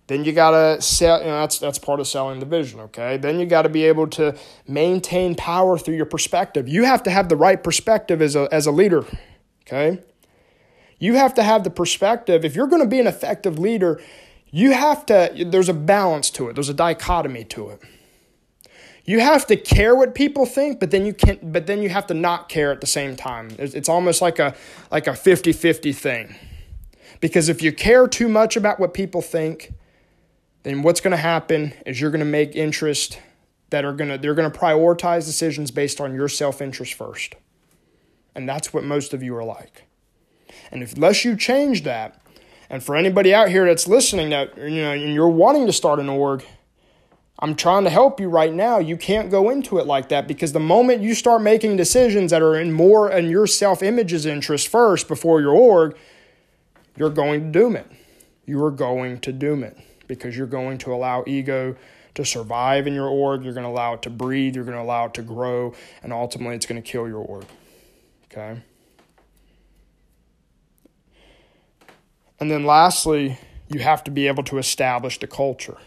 Then 0.07 0.23
you 0.23 0.33
gotta 0.33 0.81
sell. 0.81 1.19
You 1.19 1.25
know, 1.25 1.39
that's 1.41 1.57
that's 1.57 1.79
part 1.79 1.99
of 1.99 2.07
selling 2.07 2.39
the 2.39 2.45
vision. 2.45 2.79
Okay. 2.81 3.17
Then 3.17 3.39
you 3.39 3.45
got 3.45 3.63
to 3.63 3.69
be 3.69 3.85
able 3.85 4.07
to 4.09 4.37
maintain 4.67 5.33
power 5.35 5.77
through 5.77 5.95
your 5.95 6.05
perspective. 6.05 6.67
You 6.67 6.83
have 6.83 7.01
to 7.03 7.11
have 7.11 7.27
the 7.27 7.35
right 7.35 7.63
perspective 7.63 8.21
as 8.21 8.35
a 8.35 8.47
as 8.51 8.67
a 8.67 8.71
leader. 8.71 9.05
Okay. 9.61 10.03
You 10.99 11.15
have 11.15 11.33
to 11.35 11.43
have 11.43 11.63
the 11.63 11.69
perspective. 11.69 12.45
If 12.45 12.55
you're 12.55 12.67
going 12.67 12.81
to 12.81 12.87
be 12.87 12.99
an 12.99 13.07
effective 13.07 13.59
leader, 13.59 13.99
you 14.51 14.71
have 14.71 15.05
to. 15.07 15.45
There's 15.47 15.69
a 15.69 15.73
balance 15.73 16.29
to 16.31 16.49
it. 16.49 16.53
There's 16.53 16.69
a 16.69 16.73
dichotomy 16.73 17.43
to 17.45 17.69
it. 17.69 17.81
You 19.05 19.19
have 19.19 19.45
to 19.47 19.55
care 19.55 19.95
what 19.95 20.15
people 20.15 20.45
think, 20.45 20.79
but 20.79 20.91
then 20.91 21.05
you 21.05 21.13
can't. 21.13 21.51
But 21.51 21.65
then 21.65 21.81
you 21.81 21.89
have 21.89 22.05
to 22.07 22.13
not 22.13 22.47
care 22.47 22.71
at 22.71 22.79
the 22.79 22.87
same 22.87 23.15
time. 23.15 23.49
It's, 23.57 23.73
it's 23.73 23.89
almost 23.89 24.21
like 24.21 24.37
a 24.37 24.55
like 24.91 25.07
a 25.07 25.11
50-50 25.11 25.95
thing. 25.95 26.35
Because 27.21 27.49
if 27.49 27.61
you 27.61 27.71
care 27.71 28.07
too 28.07 28.29
much 28.29 28.55
about 28.55 28.79
what 28.79 28.93
people 28.93 29.21
think, 29.21 29.73
then 30.65 30.81
what's 30.81 30.99
going 30.99 31.11
to 31.11 31.17
happen 31.17 31.73
is 31.85 32.01
you're 32.01 32.09
going 32.09 32.19
to 32.19 32.25
make 32.25 32.55
interest 32.55 33.19
that 33.69 33.85
are 33.85 33.93
going 33.93 34.09
to 34.09 34.17
they're 34.17 34.33
going 34.33 34.51
to 34.51 34.59
prioritize 34.59 35.25
decisions 35.25 35.69
based 35.69 36.01
on 36.01 36.15
your 36.15 36.27
self-interest 36.27 36.95
first. 36.95 37.35
And 38.33 38.49
that's 38.49 38.73
what 38.73 38.83
most 38.83 39.13
of 39.13 39.21
you 39.21 39.35
are 39.35 39.43
like. 39.43 39.83
And 40.71 40.81
if 40.81 40.93
unless 40.93 41.23
you 41.23 41.37
change 41.37 41.83
that, 41.83 42.19
and 42.67 42.83
for 42.83 42.95
anybody 42.95 43.31
out 43.31 43.49
here 43.49 43.65
that's 43.65 43.87
listening 43.87 44.31
that 44.31 44.57
you 44.57 44.81
know 44.81 44.91
and 44.91 45.13
you're 45.13 45.29
wanting 45.29 45.67
to 45.67 45.73
start 45.73 45.99
an 45.99 46.09
org, 46.09 46.43
I'm 47.37 47.55
trying 47.55 47.83
to 47.83 47.91
help 47.91 48.19
you 48.19 48.27
right 48.27 48.51
now. 48.51 48.79
You 48.79 48.97
can't 48.97 49.29
go 49.29 49.51
into 49.51 49.77
it 49.77 49.85
like 49.85 50.09
that 50.09 50.27
because 50.27 50.51
the 50.51 50.59
moment 50.59 51.03
you 51.03 51.13
start 51.13 51.43
making 51.43 51.77
decisions 51.77 52.31
that 52.31 52.41
are 52.41 52.55
in 52.55 52.71
more 52.71 53.11
in 53.11 53.29
your 53.29 53.45
self-image's 53.45 54.25
interest 54.25 54.67
first 54.69 55.07
before 55.07 55.41
your 55.41 55.53
org, 55.53 55.95
you're 56.97 57.11
going 57.11 57.41
to 57.41 57.59
doom 57.59 57.75
it. 57.75 57.85
You 58.47 58.63
are 58.65 58.71
going 58.71 59.19
to 59.19 59.31
doom 59.31 59.63
it 59.63 59.77
because 60.07 60.37
you're 60.37 60.47
going 60.47 60.77
to 60.79 60.93
allow 60.93 61.23
ego 61.27 61.75
to 62.15 62.25
survive 62.25 62.87
in 62.87 62.93
your 62.93 63.07
org. 63.07 63.43
You're 63.43 63.53
going 63.53 63.65
to 63.65 63.69
allow 63.69 63.93
it 63.93 64.01
to 64.03 64.09
breathe. 64.09 64.55
You're 64.55 64.63
going 64.63 64.77
to 64.77 64.83
allow 64.83 65.05
it 65.05 65.13
to 65.15 65.21
grow. 65.21 65.73
And 66.01 66.13
ultimately, 66.13 66.55
it's 66.55 66.65
going 66.65 66.81
to 66.81 66.87
kill 66.87 67.07
your 67.07 67.21
org. 67.21 67.45
Okay? 68.31 68.61
And 72.39 72.51
then 72.51 72.65
lastly, 72.65 73.37
you 73.69 73.79
have 73.79 74.03
to 74.05 74.11
be 74.11 74.27
able 74.27 74.43
to 74.43 74.57
establish 74.57 75.19
the 75.19 75.27
culture. 75.27 75.77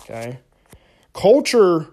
Okay? 0.00 0.38
Culture, 1.14 1.88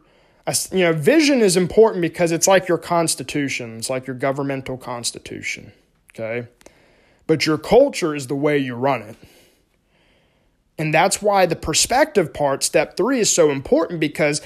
you 0.71 0.79
know, 0.79 0.93
vision 0.93 1.41
is 1.41 1.57
important 1.57 2.01
because 2.01 2.31
it's 2.31 2.47
like 2.47 2.67
your 2.67 2.77
constitution, 2.77 3.77
it's 3.77 3.89
like 3.89 4.07
your 4.07 4.15
governmental 4.15 4.77
constitution, 4.77 5.73
okay? 6.13 6.47
But 7.27 7.45
your 7.45 7.57
culture 7.57 8.15
is 8.15 8.27
the 8.27 8.35
way 8.35 8.57
you 8.57 8.75
run 8.75 9.01
it. 9.01 9.17
And 10.79 10.93
that's 10.93 11.21
why 11.21 11.45
the 11.45 11.57
perspective 11.57 12.33
part, 12.33 12.63
step 12.63 12.95
three, 12.95 13.19
is 13.19 13.31
so 13.31 13.51
important 13.51 13.99
because 13.99 14.41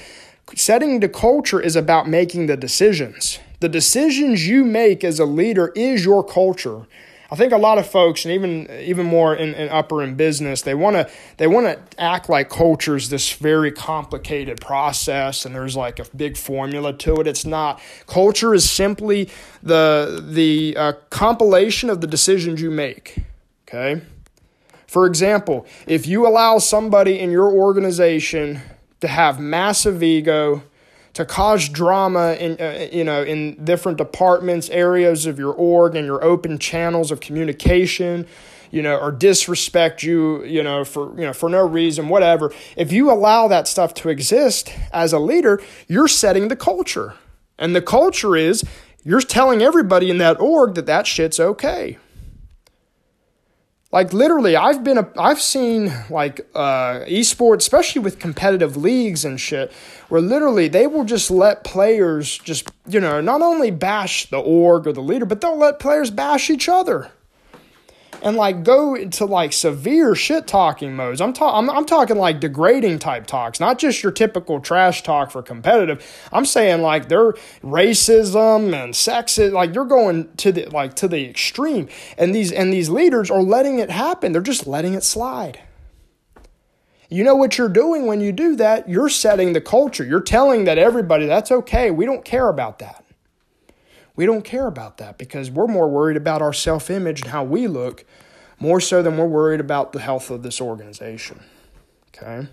setting 0.56 1.00
the 1.00 1.08
culture 1.08 1.60
is 1.60 1.76
about 1.76 2.08
making 2.08 2.46
the 2.46 2.56
decisions. 2.56 3.38
The 3.60 3.68
decisions 3.68 4.46
you 4.46 4.64
make 4.64 5.04
as 5.04 5.20
a 5.20 5.24
leader 5.24 5.72
is 5.76 6.04
your 6.04 6.24
culture. 6.24 6.86
I 7.30 7.36
think 7.36 7.52
a 7.52 7.56
lot 7.56 7.78
of 7.78 7.86
folks, 7.86 8.24
and 8.24 8.34
even 8.34 8.68
even 8.80 9.06
more 9.06 9.34
in, 9.34 9.54
in 9.54 9.68
upper 9.68 10.02
in 10.02 10.14
business, 10.14 10.62
they 10.62 10.74
want 10.74 10.96
to 10.96 11.10
they 11.38 11.46
want 11.46 11.66
to 11.66 12.00
act 12.00 12.28
like 12.28 12.50
culture 12.50 12.96
is 12.96 13.08
this 13.08 13.32
very 13.32 13.72
complicated 13.72 14.60
process, 14.60 15.46
and 15.46 15.54
there's 15.54 15.74
like 15.74 15.98
a 15.98 16.04
big 16.16 16.36
formula 16.36 16.92
to 16.92 17.14
it. 17.16 17.26
It's 17.26 17.46
not. 17.46 17.80
Culture 18.06 18.54
is 18.54 18.68
simply 18.68 19.30
the 19.62 20.22
the 20.24 20.76
uh, 20.76 20.92
compilation 21.10 21.90
of 21.90 22.00
the 22.02 22.06
decisions 22.06 22.60
you 22.60 22.70
make. 22.70 23.18
Okay. 23.66 24.02
For 24.94 25.06
example, 25.06 25.66
if 25.88 26.06
you 26.06 26.24
allow 26.24 26.58
somebody 26.58 27.18
in 27.18 27.32
your 27.32 27.50
organization 27.50 28.60
to 29.00 29.08
have 29.08 29.40
massive 29.40 30.04
ego, 30.04 30.62
to 31.14 31.24
cause 31.24 31.68
drama 31.68 32.34
in 32.34 32.52
uh, 32.60 32.86
you 32.92 33.02
know 33.02 33.24
in 33.24 33.64
different 33.64 33.98
departments 33.98 34.70
areas 34.70 35.26
of 35.26 35.36
your 35.36 35.52
org 35.52 35.96
and 35.96 36.06
your 36.06 36.22
open 36.22 36.60
channels 36.60 37.10
of 37.10 37.18
communication 37.18 38.24
you 38.70 38.82
know 38.82 38.96
or 38.96 39.10
disrespect 39.10 40.04
you 40.04 40.44
you 40.44 40.62
know 40.62 40.84
for 40.84 41.10
you 41.18 41.26
know 41.26 41.32
for 41.32 41.48
no 41.48 41.66
reason 41.66 42.08
whatever 42.08 42.52
if 42.76 42.92
you 42.92 43.10
allow 43.10 43.48
that 43.48 43.66
stuff 43.66 43.94
to 43.94 44.08
exist 44.08 44.72
as 44.92 45.12
a 45.12 45.18
leader 45.18 45.60
you're 45.88 46.06
setting 46.06 46.46
the 46.46 46.56
culture. 46.56 47.14
And 47.58 47.74
the 47.74 47.82
culture 47.82 48.36
is 48.36 48.62
you're 49.02 49.20
telling 49.20 49.60
everybody 49.60 50.08
in 50.08 50.18
that 50.18 50.38
org 50.38 50.74
that 50.76 50.86
that 50.86 51.08
shit's 51.08 51.40
okay 51.40 51.98
like 53.94 54.12
literally, 54.12 54.56
I've 54.56 54.82
been 54.82 54.98
a, 54.98 55.08
I've 55.16 55.40
seen 55.40 55.92
like 56.10 56.40
uh, 56.52 57.04
esports, 57.06 57.58
especially 57.58 58.02
with 58.02 58.18
competitive 58.18 58.76
leagues 58.76 59.24
and 59.24 59.40
shit, 59.40 59.70
where 60.08 60.20
literally 60.20 60.66
they 60.66 60.88
will 60.88 61.04
just 61.04 61.30
let 61.30 61.62
players 61.62 62.36
just 62.38 62.68
you 62.88 62.98
know 62.98 63.20
not 63.20 63.40
only 63.40 63.70
bash 63.70 64.28
the 64.30 64.38
org 64.38 64.88
or 64.88 64.92
the 64.92 65.00
leader, 65.00 65.24
but 65.24 65.40
they'll 65.40 65.56
let 65.56 65.78
players 65.78 66.10
bash 66.10 66.50
each 66.50 66.68
other 66.68 67.12
and 68.24 68.36
like 68.36 68.64
go 68.64 68.94
into 68.94 69.26
like 69.26 69.52
severe 69.52 70.14
shit 70.14 70.46
talking 70.46 70.96
modes. 70.96 71.20
I'm, 71.20 71.34
I'm 71.40 71.68
I'm 71.68 71.84
talking 71.84 72.16
like 72.16 72.40
degrading 72.40 72.98
type 72.98 73.26
talks, 73.26 73.60
not 73.60 73.78
just 73.78 74.02
your 74.02 74.10
typical 74.10 74.60
trash 74.60 75.02
talk 75.02 75.30
for 75.30 75.42
competitive. 75.42 76.04
I'm 76.32 76.46
saying 76.46 76.80
like 76.80 77.08
they're 77.08 77.34
racism 77.62 78.74
and 78.74 78.94
sexist, 78.94 79.52
like 79.52 79.74
you're 79.74 79.84
going 79.84 80.34
to 80.38 80.50
the 80.50 80.64
like 80.66 80.94
to 80.94 81.06
the 81.06 81.28
extreme. 81.28 81.88
And 82.16 82.34
these 82.34 82.50
and 82.50 82.72
these 82.72 82.88
leaders 82.88 83.30
are 83.30 83.42
letting 83.42 83.78
it 83.78 83.90
happen. 83.90 84.32
They're 84.32 84.42
just 84.42 84.66
letting 84.66 84.94
it 84.94 85.04
slide. 85.04 85.60
You 87.10 87.22
know 87.22 87.36
what 87.36 87.58
you're 87.58 87.68
doing 87.68 88.06
when 88.06 88.22
you 88.22 88.32
do 88.32 88.56
that? 88.56 88.88
You're 88.88 89.10
setting 89.10 89.52
the 89.52 89.60
culture. 89.60 90.02
You're 90.02 90.22
telling 90.22 90.64
that 90.64 90.78
everybody 90.78 91.26
that's 91.26 91.52
okay. 91.52 91.90
We 91.90 92.06
don't 92.06 92.24
care 92.24 92.48
about 92.48 92.78
that. 92.78 93.03
We 94.16 94.26
don't 94.26 94.44
care 94.44 94.66
about 94.66 94.98
that 94.98 95.18
because 95.18 95.50
we're 95.50 95.66
more 95.66 95.88
worried 95.88 96.16
about 96.16 96.42
our 96.42 96.52
self 96.52 96.90
image 96.90 97.22
and 97.22 97.30
how 97.30 97.44
we 97.44 97.66
look 97.66 98.04
more 98.60 98.80
so 98.80 99.02
than 99.02 99.16
we're 99.16 99.26
worried 99.26 99.60
about 99.60 99.92
the 99.92 100.00
health 100.00 100.30
of 100.30 100.42
this 100.42 100.60
organization. 100.60 101.40
Okay? 102.08 102.48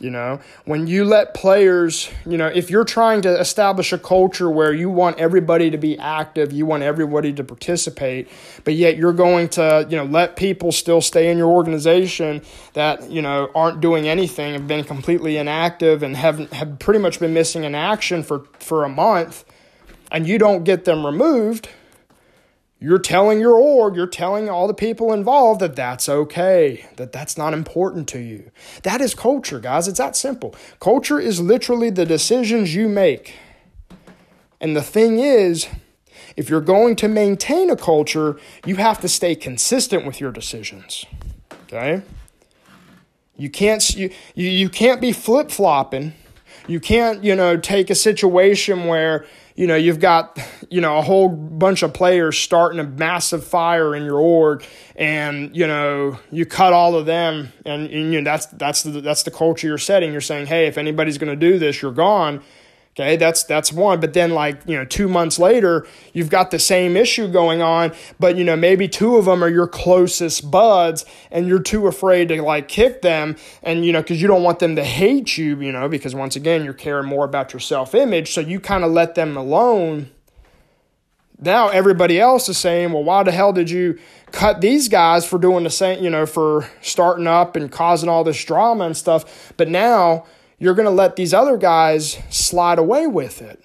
You 0.00 0.10
know, 0.10 0.40
when 0.64 0.88
you 0.88 1.04
let 1.04 1.32
players, 1.32 2.10
you 2.26 2.36
know, 2.36 2.48
if 2.48 2.70
you're 2.70 2.84
trying 2.84 3.22
to 3.22 3.38
establish 3.38 3.92
a 3.92 3.98
culture 3.98 4.50
where 4.50 4.72
you 4.72 4.90
want 4.90 5.18
everybody 5.20 5.70
to 5.70 5.78
be 5.78 5.96
active, 5.96 6.50
you 6.52 6.66
want 6.66 6.82
everybody 6.82 7.32
to 7.34 7.44
participate, 7.44 8.28
but 8.64 8.74
yet 8.74 8.96
you're 8.96 9.12
going 9.12 9.48
to, 9.50 9.86
you 9.88 9.96
know, 9.96 10.04
let 10.04 10.34
people 10.34 10.72
still 10.72 11.00
stay 11.00 11.30
in 11.30 11.38
your 11.38 11.52
organization 11.52 12.42
that, 12.72 13.08
you 13.10 13.22
know, 13.22 13.48
aren't 13.54 13.80
doing 13.80 14.08
anything, 14.08 14.54
have 14.54 14.66
been 14.66 14.82
completely 14.82 15.36
inactive 15.36 16.02
and 16.02 16.16
have 16.16 16.50
have 16.50 16.80
pretty 16.80 16.98
much 16.98 17.20
been 17.20 17.32
missing 17.32 17.62
in 17.62 17.76
action 17.76 18.24
for 18.24 18.46
for 18.58 18.82
a 18.82 18.88
month, 18.88 19.44
and 20.12 20.28
you 20.28 20.38
don't 20.38 20.62
get 20.62 20.84
them 20.84 21.04
removed, 21.04 21.68
you're 22.78 22.98
telling 22.98 23.40
your 23.40 23.54
org, 23.54 23.96
you're 23.96 24.06
telling 24.06 24.50
all 24.50 24.66
the 24.66 24.74
people 24.74 25.12
involved 25.12 25.60
that 25.60 25.74
that's 25.74 26.08
okay, 26.08 26.86
that 26.96 27.12
that's 27.12 27.38
not 27.38 27.54
important 27.54 28.08
to 28.08 28.18
you. 28.18 28.50
That 28.82 29.00
is 29.00 29.14
culture, 29.14 29.58
guys. 29.58 29.88
It's 29.88 29.98
that 29.98 30.14
simple. 30.14 30.54
Culture 30.80 31.18
is 31.18 31.40
literally 31.40 31.90
the 31.90 32.04
decisions 32.04 32.74
you 32.74 32.88
make. 32.88 33.36
And 34.60 34.76
the 34.76 34.82
thing 34.82 35.18
is, 35.18 35.68
if 36.36 36.50
you're 36.50 36.60
going 36.60 36.96
to 36.96 37.08
maintain 37.08 37.70
a 37.70 37.76
culture, 37.76 38.38
you 38.66 38.76
have 38.76 39.00
to 39.00 39.08
stay 39.08 39.34
consistent 39.34 40.04
with 40.04 40.20
your 40.20 40.32
decisions. 40.32 41.06
Okay? 41.64 42.02
You 43.36 43.48
can't 43.48 43.96
you, 43.96 44.10
you, 44.34 44.68
can't 44.68 45.00
be 45.00 45.12
flip-flopping. 45.12 46.14
You 46.68 46.80
can't, 46.80 47.24
you 47.24 47.34
know, 47.34 47.56
take 47.56 47.90
a 47.90 47.94
situation 47.94 48.86
where 48.86 49.26
you 49.54 49.66
know 49.66 49.76
you've 49.76 50.00
got 50.00 50.38
you 50.70 50.80
know 50.80 50.98
a 50.98 51.02
whole 51.02 51.28
bunch 51.28 51.82
of 51.82 51.92
players 51.92 52.38
starting 52.38 52.80
a 52.80 52.84
massive 52.84 53.44
fire 53.44 53.94
in 53.94 54.04
your 54.04 54.18
org 54.18 54.64
and 54.96 55.54
you 55.56 55.66
know 55.66 56.18
you 56.30 56.46
cut 56.46 56.72
all 56.72 56.94
of 56.94 57.06
them 57.06 57.52
and, 57.66 57.88
and 57.88 58.12
you 58.12 58.20
know 58.20 58.30
that's 58.30 58.46
that's 58.46 58.82
the 58.82 59.00
that's 59.00 59.22
the 59.22 59.30
culture 59.30 59.66
you're 59.66 59.78
setting. 59.78 60.12
You're 60.12 60.20
saying 60.20 60.46
hey 60.46 60.66
if 60.66 60.78
anybody's 60.78 61.18
going 61.18 61.38
to 61.38 61.50
do 61.50 61.58
this 61.58 61.82
you're 61.82 61.92
gone 61.92 62.42
Okay, 62.94 63.16
that's 63.16 63.42
that's 63.44 63.72
one. 63.72 64.00
But 64.00 64.12
then 64.12 64.32
like, 64.32 64.60
you 64.66 64.76
know, 64.76 64.84
2 64.84 65.08
months 65.08 65.38
later, 65.38 65.86
you've 66.12 66.28
got 66.28 66.50
the 66.50 66.58
same 66.58 66.94
issue 66.94 67.26
going 67.26 67.62
on, 67.62 67.92
but 68.20 68.36
you 68.36 68.44
know, 68.44 68.54
maybe 68.54 68.86
two 68.86 69.16
of 69.16 69.24
them 69.24 69.42
are 69.42 69.48
your 69.48 69.66
closest 69.66 70.50
buds 70.50 71.06
and 71.30 71.48
you're 71.48 71.62
too 71.62 71.86
afraid 71.86 72.28
to 72.28 72.42
like 72.42 72.68
kick 72.68 73.00
them 73.00 73.36
and 73.62 73.86
you 73.86 73.92
know, 73.92 74.02
cuz 74.02 74.20
you 74.20 74.28
don't 74.28 74.42
want 74.42 74.58
them 74.58 74.76
to 74.76 74.84
hate 74.84 75.38
you, 75.38 75.58
you 75.58 75.72
know, 75.72 75.88
because 75.88 76.14
once 76.14 76.36
again, 76.36 76.64
you're 76.64 76.74
caring 76.74 77.06
more 77.06 77.24
about 77.24 77.54
your 77.54 77.60
self-image, 77.60 78.30
so 78.30 78.42
you 78.42 78.60
kind 78.60 78.84
of 78.84 78.92
let 78.92 79.14
them 79.14 79.38
alone. 79.38 80.10
Now 81.40 81.70
everybody 81.70 82.20
else 82.20 82.46
is 82.50 82.58
saying, 82.58 82.92
"Well, 82.92 83.04
why 83.04 83.22
the 83.22 83.32
hell 83.32 83.54
did 83.54 83.70
you 83.70 83.98
cut 84.32 84.60
these 84.60 84.88
guys 84.88 85.24
for 85.24 85.38
doing 85.38 85.64
the 85.64 85.70
same, 85.70 86.04
you 86.04 86.10
know, 86.10 86.26
for 86.26 86.68
starting 86.82 87.26
up 87.26 87.56
and 87.56 87.72
causing 87.72 88.10
all 88.10 88.22
this 88.22 88.44
drama 88.44 88.84
and 88.84 88.96
stuff?" 88.96 89.52
But 89.56 89.68
now 89.70 90.24
you're 90.62 90.74
going 90.74 90.86
to 90.86 90.92
let 90.92 91.16
these 91.16 91.34
other 91.34 91.56
guys 91.56 92.18
slide 92.30 92.78
away 92.78 93.08
with 93.08 93.42
it. 93.42 93.60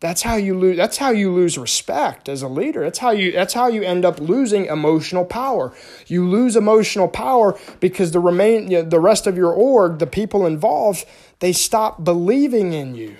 That's 0.00 0.22
how 0.22 0.36
you 0.36 0.58
lose 0.58 0.78
that's 0.78 0.96
how 0.96 1.10
you 1.10 1.30
lose 1.30 1.58
respect 1.58 2.30
as 2.30 2.40
a 2.40 2.48
leader. 2.48 2.80
That's 2.80 3.00
how 3.00 3.10
you 3.10 3.32
that's 3.32 3.52
how 3.52 3.66
you 3.66 3.82
end 3.82 4.06
up 4.06 4.18
losing 4.18 4.64
emotional 4.64 5.26
power. 5.26 5.74
You 6.06 6.26
lose 6.26 6.56
emotional 6.56 7.06
power 7.06 7.58
because 7.80 8.12
the 8.12 8.18
remain 8.18 8.70
you 8.70 8.82
know, 8.82 8.88
the 8.88 8.98
rest 8.98 9.26
of 9.26 9.36
your 9.36 9.52
org, 9.52 9.98
the 9.98 10.06
people 10.06 10.46
involved, 10.46 11.04
they 11.40 11.52
stop 11.52 12.02
believing 12.02 12.72
in 12.72 12.94
you. 12.94 13.16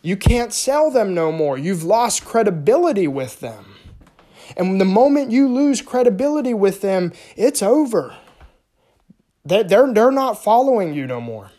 You 0.00 0.16
can't 0.16 0.54
sell 0.54 0.90
them 0.90 1.12
no 1.12 1.30
more. 1.30 1.58
You've 1.58 1.84
lost 1.84 2.24
credibility 2.24 3.08
with 3.08 3.40
them. 3.40 3.74
And 4.56 4.80
the 4.80 4.86
moment 4.86 5.32
you 5.32 5.48
lose 5.48 5.82
credibility 5.82 6.54
with 6.54 6.80
them, 6.80 7.12
it's 7.36 7.62
over. 7.62 8.16
They're, 9.44 9.64
they're, 9.64 9.92
they're 9.92 10.12
not 10.12 10.42
following 10.42 10.94
you 10.94 11.06
no 11.06 11.20
more. 11.20 11.50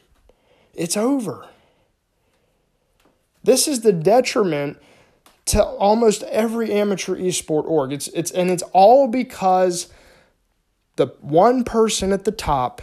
It's 0.73 0.97
over. 0.97 1.47
This 3.43 3.67
is 3.67 3.81
the 3.81 3.91
detriment 3.91 4.77
to 5.45 5.61
almost 5.61 6.23
every 6.23 6.71
amateur 6.71 7.15
esport 7.15 7.65
org. 7.65 7.91
It's, 7.91 8.07
it's, 8.09 8.31
and 8.31 8.49
it's 8.49 8.63
all 8.71 9.07
because 9.07 9.89
the 10.95 11.07
one 11.19 11.63
person 11.63 12.13
at 12.13 12.23
the 12.23 12.31
top, 12.31 12.81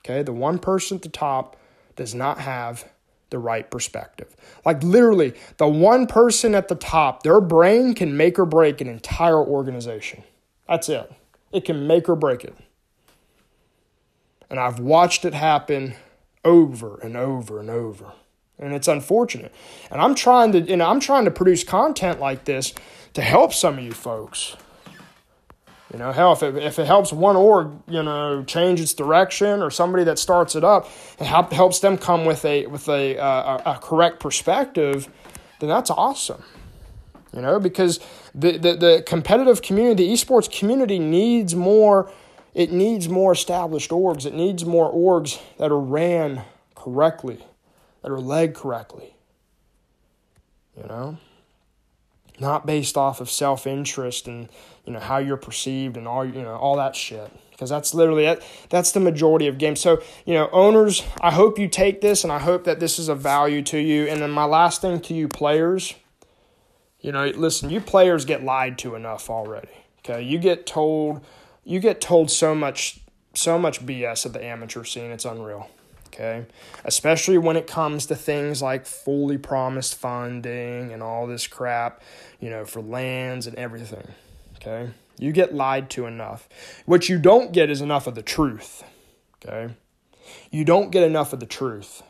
okay, 0.00 0.22
the 0.22 0.32
one 0.32 0.58
person 0.58 0.96
at 0.96 1.02
the 1.02 1.08
top 1.10 1.56
does 1.96 2.14
not 2.14 2.38
have 2.38 2.88
the 3.30 3.38
right 3.38 3.70
perspective. 3.70 4.34
Like 4.64 4.82
literally, 4.82 5.34
the 5.58 5.68
one 5.68 6.06
person 6.06 6.54
at 6.54 6.68
the 6.68 6.74
top, 6.74 7.22
their 7.22 7.40
brain 7.40 7.94
can 7.94 8.16
make 8.16 8.38
or 8.38 8.46
break 8.46 8.80
an 8.80 8.88
entire 8.88 9.44
organization. 9.44 10.22
That's 10.68 10.88
it. 10.88 11.12
It 11.52 11.64
can 11.64 11.86
make 11.86 12.08
or 12.08 12.16
break 12.16 12.44
it. 12.44 12.56
And 14.50 14.60
I've 14.60 14.78
watched 14.78 15.24
it 15.24 15.34
happen 15.34 15.94
over 16.44 16.98
and 16.98 17.16
over 17.16 17.60
and 17.60 17.70
over. 17.70 18.12
And 18.58 18.72
it's 18.72 18.88
unfortunate. 18.88 19.52
And 19.90 20.00
I'm 20.00 20.14
trying 20.14 20.52
to, 20.52 20.60
know, 20.76 20.88
I'm 20.88 21.00
trying 21.00 21.24
to 21.24 21.30
produce 21.30 21.64
content 21.64 22.20
like 22.20 22.44
this 22.44 22.72
to 23.14 23.22
help 23.22 23.52
some 23.52 23.78
of 23.78 23.84
you 23.84 23.92
folks. 23.92 24.56
You 25.92 25.98
know, 26.00 26.10
hell, 26.10 26.32
if 26.32 26.42
it, 26.42 26.56
if 26.56 26.80
it 26.80 26.86
helps 26.86 27.12
one 27.12 27.36
org, 27.36 27.70
you 27.88 28.02
know, 28.02 28.42
change 28.44 28.80
its 28.80 28.94
direction, 28.94 29.62
or 29.62 29.70
somebody 29.70 30.02
that 30.04 30.18
starts 30.18 30.56
it 30.56 30.64
up, 30.64 30.90
and 31.20 31.28
helps 31.28 31.78
them 31.78 31.98
come 31.98 32.24
with 32.24 32.44
a 32.44 32.66
with 32.66 32.88
a, 32.88 33.16
uh, 33.16 33.76
a 33.76 33.78
correct 33.78 34.18
perspective, 34.18 35.08
then 35.60 35.68
that's 35.68 35.90
awesome. 35.90 36.42
You 37.32 37.42
know, 37.42 37.60
because 37.60 38.00
the, 38.34 38.58
the 38.58 38.74
the 38.74 39.04
competitive 39.06 39.62
community, 39.62 40.08
the 40.08 40.12
esports 40.12 40.50
community 40.50 40.98
needs 40.98 41.54
more 41.54 42.10
it 42.54 42.72
needs 42.72 43.08
more 43.08 43.32
established 43.32 43.90
orgs. 43.90 44.24
It 44.24 44.34
needs 44.34 44.64
more 44.64 44.92
orgs 44.92 45.40
that 45.58 45.70
are 45.70 45.80
ran 45.80 46.42
correctly, 46.74 47.44
that 48.02 48.10
are 48.10 48.20
led 48.20 48.54
correctly. 48.54 49.16
You 50.76 50.86
know? 50.86 51.18
Not 52.38 52.66
based 52.66 52.96
off 52.96 53.20
of 53.20 53.30
self 53.30 53.66
interest 53.66 54.26
and 54.26 54.48
you 54.84 54.92
know 54.92 54.98
how 54.98 55.18
you're 55.18 55.36
perceived 55.36 55.96
and 55.96 56.08
all 56.08 56.24
you 56.24 56.42
know 56.42 56.56
all 56.56 56.76
that 56.76 56.96
shit 56.96 57.30
because 57.54 57.70
that's 57.70 57.94
literally 57.94 58.24
it. 58.26 58.42
That's 58.68 58.90
the 58.90 58.98
majority 58.98 59.46
of 59.46 59.58
games. 59.58 59.80
So, 59.80 60.02
you 60.26 60.34
know, 60.34 60.48
owners, 60.50 61.04
I 61.20 61.30
hope 61.30 61.56
you 61.56 61.68
take 61.68 62.00
this 62.00 62.24
and 62.24 62.32
I 62.32 62.40
hope 62.40 62.64
that 62.64 62.80
this 62.80 62.98
is 62.98 63.08
of 63.08 63.20
value 63.20 63.62
to 63.62 63.78
you. 63.78 64.06
And 64.06 64.20
then 64.20 64.32
my 64.32 64.44
last 64.44 64.80
thing 64.80 65.00
to 65.02 65.14
you 65.14 65.28
players, 65.28 65.94
you 67.00 67.12
know, 67.12 67.26
listen, 67.28 67.70
you 67.70 67.80
players 67.80 68.24
get 68.24 68.42
lied 68.42 68.76
to 68.78 68.96
enough 68.96 69.30
already. 69.30 69.68
Okay? 70.00 70.22
You 70.22 70.38
get 70.38 70.66
told 70.66 71.24
you 71.64 71.80
get 71.80 72.00
told 72.00 72.30
so 72.30 72.54
much 72.54 73.00
so 73.34 73.58
much 73.58 73.84
BS 73.84 74.26
at 74.26 74.32
the 74.32 74.44
amateur 74.44 74.84
scene. 74.84 75.10
It's 75.10 75.24
unreal. 75.24 75.68
Okay? 76.08 76.46
Especially 76.84 77.38
when 77.38 77.56
it 77.56 77.66
comes 77.66 78.06
to 78.06 78.14
things 78.14 78.62
like 78.62 78.86
fully 78.86 79.38
promised 79.38 79.96
funding 79.96 80.92
and 80.92 81.02
all 81.02 81.26
this 81.26 81.46
crap, 81.46 82.02
you 82.40 82.50
know, 82.50 82.64
for 82.64 82.80
lands 82.80 83.46
and 83.46 83.56
everything. 83.56 84.06
Okay? 84.56 84.90
You 85.18 85.32
get 85.32 85.54
lied 85.54 85.90
to 85.90 86.06
enough. 86.06 86.48
What 86.86 87.08
you 87.08 87.18
don't 87.18 87.52
get 87.52 87.70
is 87.70 87.80
enough 87.80 88.06
of 88.06 88.14
the 88.14 88.22
truth. 88.22 88.84
Okay? 89.44 89.74
You 90.50 90.64
don't 90.64 90.90
get 90.90 91.02
enough 91.02 91.32
of 91.32 91.40
the 91.40 91.46
truth. 91.46 92.02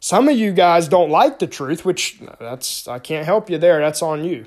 Some 0.00 0.28
of 0.28 0.36
you 0.36 0.52
guys 0.52 0.88
don't 0.88 1.08
like 1.08 1.38
the 1.38 1.46
truth, 1.46 1.84
which 1.84 2.20
that's 2.38 2.86
I 2.86 2.98
can't 2.98 3.24
help 3.24 3.48
you 3.48 3.56
there. 3.56 3.80
That's 3.80 4.02
on 4.02 4.22
you. 4.22 4.44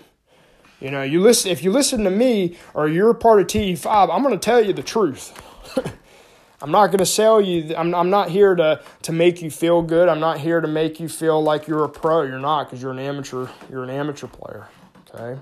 You 0.79 0.91
know, 0.91 1.01
you 1.01 1.21
listen 1.21 1.51
if 1.51 1.63
you 1.63 1.71
listen 1.71 2.03
to 2.03 2.09
me 2.09 2.57
or 2.73 2.87
you're 2.87 3.13
part 3.13 3.41
of 3.41 3.47
TE5, 3.47 4.13
I'm 4.13 4.21
going 4.21 4.33
to 4.33 4.43
tell 4.43 4.63
you 4.63 4.73
the 4.73 4.83
truth. 4.83 5.33
I'm 6.61 6.71
not 6.71 6.87
going 6.87 6.99
to 6.99 7.05
sell 7.05 7.39
you. 7.39 7.75
I'm, 7.75 7.93
I'm 7.93 8.09
not 8.09 8.29
here 8.29 8.55
to, 8.55 8.81
to 9.03 9.11
make 9.11 9.41
you 9.41 9.51
feel 9.51 9.81
good. 9.81 10.09
I'm 10.09 10.19
not 10.19 10.39
here 10.39 10.59
to 10.59 10.67
make 10.67 10.99
you 10.99 11.07
feel 11.07 11.41
like 11.41 11.67
you're 11.67 11.83
a 11.83 11.89
pro. 11.89 12.23
You're 12.23 12.39
not 12.39 12.65
because 12.65 12.81
you're 12.81 12.91
an 12.91 12.99
amateur. 12.99 13.47
You're 13.69 13.83
an 13.83 13.91
amateur 13.91 14.27
player. 14.27 14.67
Okay. 15.13 15.39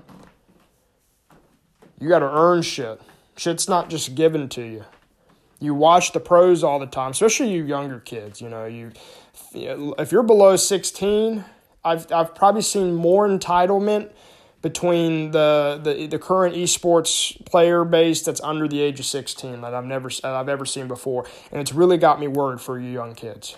You 1.98 2.08
got 2.08 2.18
to 2.18 2.30
earn 2.30 2.62
shit. 2.62 3.00
Shit's 3.36 3.68
not 3.68 3.88
just 3.88 4.14
given 4.14 4.48
to 4.50 4.62
you. 4.62 4.84
You 5.58 5.74
watch 5.74 6.12
the 6.12 6.20
pros 6.20 6.62
all 6.62 6.78
the 6.78 6.86
time, 6.86 7.12
especially 7.12 7.52
you 7.52 7.64
younger 7.64 7.98
kids. 8.00 8.42
You 8.42 8.50
know, 8.50 8.66
you 8.66 8.92
if 9.54 10.12
you're 10.12 10.22
below 10.22 10.56
16, 10.56 11.44
I've 11.82 12.12
I've 12.12 12.34
probably 12.34 12.60
seen 12.60 12.94
more 12.94 13.26
entitlement 13.26 14.10
between 14.66 15.30
the, 15.30 15.78
the 15.80 16.08
the 16.08 16.18
current 16.18 16.56
esports 16.56 17.44
player 17.46 17.84
base 17.84 18.22
that's 18.22 18.40
under 18.40 18.66
the 18.66 18.80
age 18.80 18.98
of 18.98 19.06
16 19.06 19.60
that 19.60 19.74
I've 19.74 19.84
never 19.84 20.08
that 20.08 20.34
I've 20.34 20.48
ever 20.48 20.66
seen 20.66 20.88
before, 20.88 21.24
and 21.52 21.60
it's 21.60 21.72
really 21.72 21.98
got 21.98 22.18
me 22.18 22.26
worried 22.26 22.60
for 22.60 22.76
you 22.80 22.90
young 22.90 23.14
kids 23.14 23.56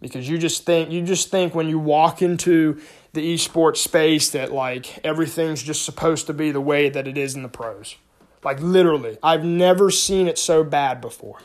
because 0.00 0.28
you 0.28 0.38
just 0.38 0.64
think 0.64 0.92
you 0.92 1.02
just 1.02 1.32
think 1.32 1.52
when 1.52 1.68
you 1.68 1.80
walk 1.80 2.22
into 2.22 2.80
the 3.12 3.34
esports 3.34 3.78
space 3.78 4.30
that 4.30 4.52
like 4.52 5.04
everything's 5.04 5.64
just 5.64 5.84
supposed 5.84 6.28
to 6.28 6.32
be 6.32 6.52
the 6.52 6.60
way 6.60 6.88
that 6.88 7.08
it 7.08 7.18
is 7.18 7.34
in 7.34 7.42
the 7.42 7.48
pros. 7.48 7.96
Like 8.44 8.60
literally, 8.60 9.18
I've 9.20 9.44
never 9.44 9.90
seen 9.90 10.28
it 10.28 10.38
so 10.38 10.62
bad 10.62 11.00
before. 11.00 11.40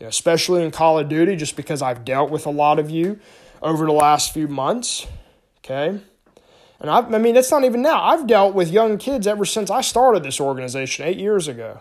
You 0.00 0.06
know, 0.06 0.08
especially 0.08 0.64
in 0.64 0.72
Call 0.72 0.98
of 0.98 1.08
Duty, 1.08 1.36
just 1.36 1.54
because 1.54 1.80
I've 1.80 2.04
dealt 2.04 2.28
with 2.28 2.44
a 2.44 2.50
lot 2.50 2.80
of 2.80 2.90
you 2.90 3.20
over 3.62 3.86
the 3.86 3.92
last 3.92 4.34
few 4.34 4.48
months. 4.48 5.06
Okay. 5.58 6.00
And 6.82 6.90
I've, 6.90 7.14
I 7.14 7.18
mean, 7.18 7.36
it's 7.36 7.50
not 7.52 7.64
even 7.64 7.80
now. 7.80 8.02
I've 8.02 8.26
dealt 8.26 8.54
with 8.54 8.72
young 8.72 8.98
kids 8.98 9.28
ever 9.28 9.44
since 9.44 9.70
I 9.70 9.80
started 9.82 10.24
this 10.24 10.40
organization 10.40 11.06
eight 11.06 11.16
years 11.16 11.46
ago. 11.46 11.78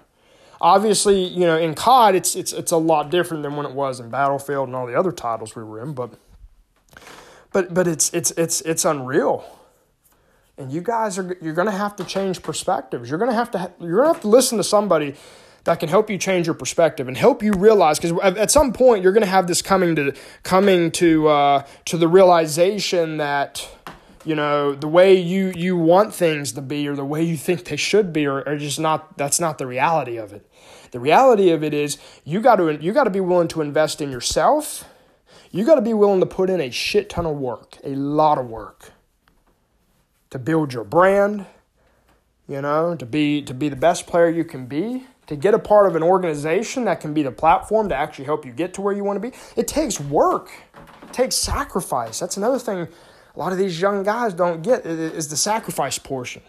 Obviously, 0.61 1.23
you 1.23 1.39
know, 1.39 1.57
in 1.57 1.73
COD, 1.73 2.13
it's 2.13 2.35
it's 2.35 2.53
it's 2.53 2.71
a 2.71 2.77
lot 2.77 3.09
different 3.09 3.41
than 3.41 3.55
when 3.55 3.65
it 3.65 3.71
was 3.71 3.99
in 3.99 4.11
Battlefield 4.11 4.67
and 4.67 4.75
all 4.75 4.85
the 4.85 4.93
other 4.93 5.11
titles 5.11 5.55
we 5.55 5.63
were 5.63 5.81
in. 5.81 5.93
But 5.93 6.11
but 7.51 7.73
but 7.73 7.87
it's 7.87 8.13
it's 8.13 8.29
it's 8.31 8.61
it's 8.61 8.85
unreal. 8.85 9.43
And 10.59 10.71
you 10.71 10.81
guys 10.81 11.17
are 11.17 11.35
you're 11.41 11.55
going 11.55 11.65
to 11.65 11.71
have 11.71 11.95
to 11.95 12.03
change 12.03 12.43
perspectives. 12.43 13.09
You're 13.09 13.17
going 13.17 13.31
to 13.31 13.35
have 13.35 13.49
to 13.51 13.71
you're 13.79 14.03
going 14.03 14.09
to 14.09 14.13
have 14.13 14.21
to 14.21 14.27
listen 14.27 14.59
to 14.59 14.63
somebody 14.63 15.15
that 15.63 15.79
can 15.79 15.89
help 15.89 16.11
you 16.11 16.19
change 16.19 16.45
your 16.45 16.53
perspective 16.53 17.07
and 17.07 17.17
help 17.17 17.41
you 17.41 17.53
realize 17.53 17.97
because 17.97 18.19
at 18.21 18.51
some 18.51 18.71
point 18.71 19.01
you're 19.01 19.13
going 19.13 19.23
to 19.23 19.29
have 19.29 19.47
this 19.47 19.63
coming 19.63 19.95
to 19.95 20.13
coming 20.43 20.91
to 20.91 21.27
uh, 21.27 21.63
to 21.85 21.97
the 21.97 22.07
realization 22.07 23.17
that 23.17 23.67
you 24.25 24.35
know 24.35 24.73
the 24.75 24.87
way 24.87 25.13
you 25.19 25.51
you 25.55 25.75
want 25.75 26.13
things 26.13 26.51
to 26.51 26.61
be 26.61 26.87
or 26.87 26.95
the 26.95 27.05
way 27.05 27.23
you 27.23 27.35
think 27.35 27.65
they 27.65 27.75
should 27.75 28.13
be 28.13 28.25
or, 28.25 28.47
are 28.47 28.57
just 28.57 28.79
not 28.79 29.17
that's 29.17 29.39
not 29.39 29.57
the 29.57 29.65
reality 29.65 30.17
of 30.17 30.31
it 30.33 30.47
the 30.91 30.99
reality 30.99 31.49
of 31.49 31.63
it 31.63 31.73
is 31.73 31.97
you 32.23 32.39
got 32.39 32.57
to 32.57 32.77
you 32.81 32.91
got 32.93 33.05
to 33.05 33.09
be 33.09 33.19
willing 33.19 33.47
to 33.47 33.61
invest 33.61 34.01
in 34.01 34.11
yourself 34.11 34.85
you 35.51 35.65
got 35.65 35.75
to 35.75 35.81
be 35.81 35.93
willing 35.93 36.21
to 36.21 36.25
put 36.25 36.49
in 36.49 36.61
a 36.61 36.69
shit 36.69 37.09
ton 37.09 37.25
of 37.25 37.35
work, 37.35 37.77
a 37.83 37.93
lot 37.95 38.37
of 38.37 38.47
work 38.49 38.91
to 40.29 40.39
build 40.39 40.73
your 40.73 40.85
brand, 40.85 41.45
you 42.47 42.61
know, 42.61 42.95
to 42.95 43.05
be 43.05 43.41
to 43.41 43.53
be 43.53 43.67
the 43.67 43.75
best 43.75 44.07
player 44.07 44.29
you 44.29 44.45
can 44.45 44.65
be, 44.65 45.05
to 45.27 45.35
get 45.35 45.53
a 45.53 45.59
part 45.59 45.87
of 45.87 45.95
an 45.97 46.03
organization 46.03 46.85
that 46.85 47.01
can 47.01 47.13
be 47.13 47.21
the 47.21 47.31
platform 47.31 47.89
to 47.89 47.95
actually 47.95 48.25
help 48.25 48.45
you 48.45 48.53
get 48.53 48.73
to 48.75 48.81
where 48.81 48.93
you 48.93 49.03
want 49.03 49.21
to 49.21 49.29
be. 49.29 49.35
It 49.57 49.67
takes 49.67 49.99
work. 49.99 50.49
It 51.03 51.11
takes 51.11 51.35
sacrifice. 51.35 52.19
That's 52.19 52.37
another 52.37 52.57
thing 52.57 52.87
a 53.35 53.39
lot 53.39 53.51
of 53.51 53.57
these 53.57 53.79
young 53.79 54.03
guys 54.03 54.33
don't 54.33 54.61
get 54.61 54.85
is 54.85 55.29
the 55.29 55.37
sacrifice 55.37 55.97
portion. 55.97 56.41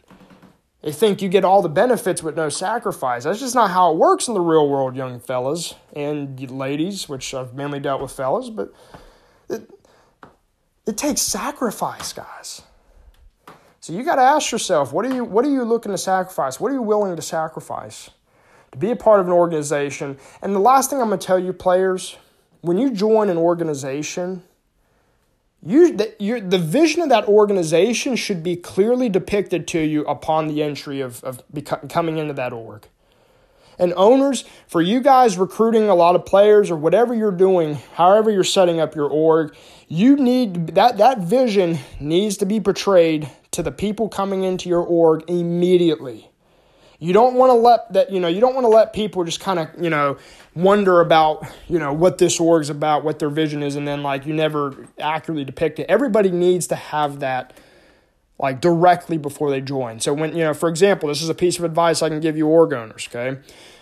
They 0.82 0.90
think 0.90 1.22
you 1.22 1.28
get 1.28 1.44
all 1.44 1.62
the 1.62 1.68
benefits 1.68 2.24
with 2.24 2.36
no 2.36 2.48
sacrifice. 2.48 3.22
That's 3.22 3.38
just 3.38 3.54
not 3.54 3.70
how 3.70 3.92
it 3.92 3.98
works 3.98 4.26
in 4.26 4.34
the 4.34 4.40
real 4.40 4.68
world, 4.68 4.96
young 4.96 5.20
fellas 5.20 5.74
and 5.94 6.50
ladies, 6.50 7.08
which 7.08 7.34
I've 7.34 7.54
mainly 7.54 7.78
dealt 7.78 8.02
with 8.02 8.10
fellas, 8.10 8.50
but 8.50 8.72
it, 9.48 9.70
it 10.84 10.96
takes 10.96 11.20
sacrifice, 11.20 12.12
guys. 12.12 12.62
So 13.78 13.92
you 13.92 14.02
got 14.02 14.16
to 14.16 14.22
ask 14.22 14.50
yourself, 14.50 14.92
what 14.92 15.04
are 15.04 15.14
you 15.14 15.24
what 15.24 15.44
are 15.44 15.50
you 15.50 15.64
looking 15.64 15.92
to 15.92 15.98
sacrifice? 15.98 16.58
What 16.58 16.70
are 16.72 16.74
you 16.74 16.82
willing 16.82 17.14
to 17.14 17.22
sacrifice 17.22 18.10
to 18.72 18.78
be 18.78 18.90
a 18.90 18.96
part 18.96 19.20
of 19.20 19.26
an 19.26 19.32
organization? 19.32 20.18
And 20.40 20.54
the 20.54 20.60
last 20.60 20.90
thing 20.90 21.00
I'm 21.00 21.08
going 21.08 21.18
to 21.18 21.26
tell 21.26 21.38
you 21.38 21.52
players, 21.52 22.16
when 22.60 22.78
you 22.78 22.90
join 22.90 23.28
an 23.28 23.36
organization, 23.36 24.42
you, 25.64 25.96
the, 25.96 26.40
the 26.44 26.59
vision 26.59 27.03
of 27.03 27.09
that 27.11 27.27
organization 27.29 28.16
should 28.16 28.42
be 28.42 28.57
clearly 28.57 29.09
depicted 29.09 29.68
to 29.68 29.79
you 29.79 30.05
upon 30.07 30.48
the 30.48 30.62
entry 30.62 31.01
of, 31.01 31.22
of 31.22 31.42
coming 31.88 32.18
into 32.18 32.35
that 32.35 32.53
org. 32.53 32.88
And 33.79 33.94
owners, 33.96 34.44
for 34.66 34.83
you 34.83 35.01
guys 35.01 35.38
recruiting 35.38 35.88
a 35.88 35.94
lot 35.94 36.14
of 36.14 36.27
players 36.27 36.70
or 36.70 36.77
whatever 36.77 37.14
you're 37.14 37.31
doing, 37.31 37.77
however 37.94 38.31
you're 38.31 38.44
setting 38.44 38.81
up 38.81 38.94
your 38.94 39.09
org, 39.09 39.55
you 39.88 40.16
need 40.16 40.75
that 40.75 40.98
that 40.98 41.20
vision 41.20 41.79
needs 42.01 42.37
to 42.38 42.46
be 42.46 42.61
portrayed 42.61 43.31
to 43.53 43.62
the 43.62 43.72
people 43.72 44.09
coming 44.09 44.42
into 44.42 44.68
your 44.68 44.83
org 44.83 45.25
immediately. 45.29 46.31
You 47.02 47.12
don't 47.12 47.34
want 47.34 47.50
to 47.50 47.54
let 47.54 47.92
that, 47.94 48.12
you 48.12 48.20
know, 48.20 48.28
you 48.28 48.40
don't 48.40 48.54
want 48.54 48.64
to 48.64 48.68
let 48.68 48.92
people 48.92 49.24
just 49.24 49.40
kind 49.40 49.58
of, 49.58 49.68
you 49.76 49.90
know, 49.90 50.18
wonder 50.54 51.00
about, 51.00 51.44
you 51.68 51.80
know, 51.80 51.92
what 51.92 52.18
this 52.18 52.38
org's 52.38 52.70
about, 52.70 53.02
what 53.02 53.18
their 53.18 53.28
vision 53.28 53.60
is, 53.60 53.74
and 53.74 53.88
then 53.88 54.04
like 54.04 54.24
you 54.24 54.32
never 54.32 54.86
accurately 55.00 55.44
depict 55.44 55.80
it. 55.80 55.86
Everybody 55.88 56.30
needs 56.30 56.68
to 56.68 56.76
have 56.76 57.18
that 57.18 57.58
like 58.38 58.60
directly 58.60 59.18
before 59.18 59.50
they 59.50 59.60
join. 59.60 59.98
So 59.98 60.14
when, 60.14 60.36
you 60.36 60.44
know, 60.44 60.54
for 60.54 60.68
example, 60.68 61.08
this 61.08 61.20
is 61.20 61.28
a 61.28 61.34
piece 61.34 61.58
of 61.58 61.64
advice 61.64 62.02
I 62.02 62.08
can 62.08 62.20
give 62.20 62.36
you 62.36 62.46
org 62.46 62.72
owners, 62.72 63.08
okay? 63.10 63.40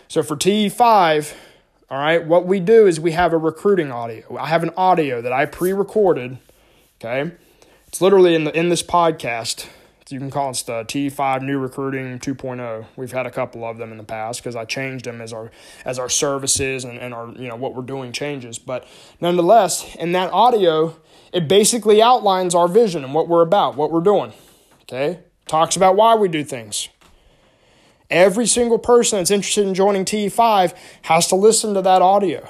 So 0.09 0.23
for 0.23 0.35
TE5, 0.35 1.35
all 1.91 1.99
right, 1.99 2.25
what 2.25 2.47
we 2.47 2.59
do 2.59 2.87
is 2.87 2.99
we 2.99 3.13
have 3.13 3.35
a 3.35 3.39
recruiting 3.39 3.93
audio. 3.93 4.39
I 4.39 4.47
have 4.47 4.63
an 4.63 4.71
audio 4.79 5.21
that 5.21 5.33
I 5.33 5.45
pre-recorded, 5.45 6.39
okay? 6.99 7.33
It's 7.87 8.01
literally 8.01 8.35
in 8.35 8.45
the 8.45 8.59
in 8.59 8.71
this 8.71 8.83
podcast 8.83 9.67
you 10.11 10.19
can 10.19 10.31
call 10.31 10.51
it 10.51 10.63
the 10.67 10.85
T5 10.85 11.43
New 11.43 11.59
Recruiting 11.59 12.19
2.0. 12.19 12.87
We've 12.97 13.13
had 13.13 13.27
a 13.27 13.31
couple 13.31 13.65
of 13.65 13.79
them 13.79 13.93
in 13.93 13.99
the 13.99 14.05
past 14.05 14.41
because 14.41 14.57
I 14.57 14.65
changed 14.65 15.05
them 15.05 15.21
as 15.21 15.33
our 15.33 15.51
as 15.85 15.99
our 15.99 16.09
services 16.09 16.85
and, 16.85 16.99
and 16.99 17.15
our 17.15 17.31
you 17.31 17.49
know 17.49 17.57
what 17.57 17.75
we're 17.75 17.83
doing 17.83 18.13
changes. 18.13 18.59
But 18.59 18.87
nonetheless, 19.21 19.95
in 19.97 20.13
that 20.13 20.33
audio, 20.33 20.97
it 21.33 21.49
basically 21.49 22.03
outlines 22.03 22.55
our 22.55 22.69
vision 22.69 23.05
and 23.05 23.15
what 23.15 23.29
we're 23.29 23.43
about, 23.43 23.77
what 23.77 23.93
we're 23.93 24.01
doing. 24.01 24.33
Okay? 24.83 25.21
Talks 25.47 25.77
about 25.77 25.97
why 25.97 26.15
we 26.15 26.29
do 26.29 26.45
things. 26.45 26.89
Every 28.09 28.47
single 28.47 28.79
person 28.79 29.19
that's 29.19 29.31
interested 29.31 29.67
in 29.67 29.75
joining 29.75 30.05
T5 30.05 30.75
has 31.03 31.29
to 31.29 31.37
listen 31.37 31.75
to 31.75 31.83
that 31.83 32.03
audio. 32.03 32.49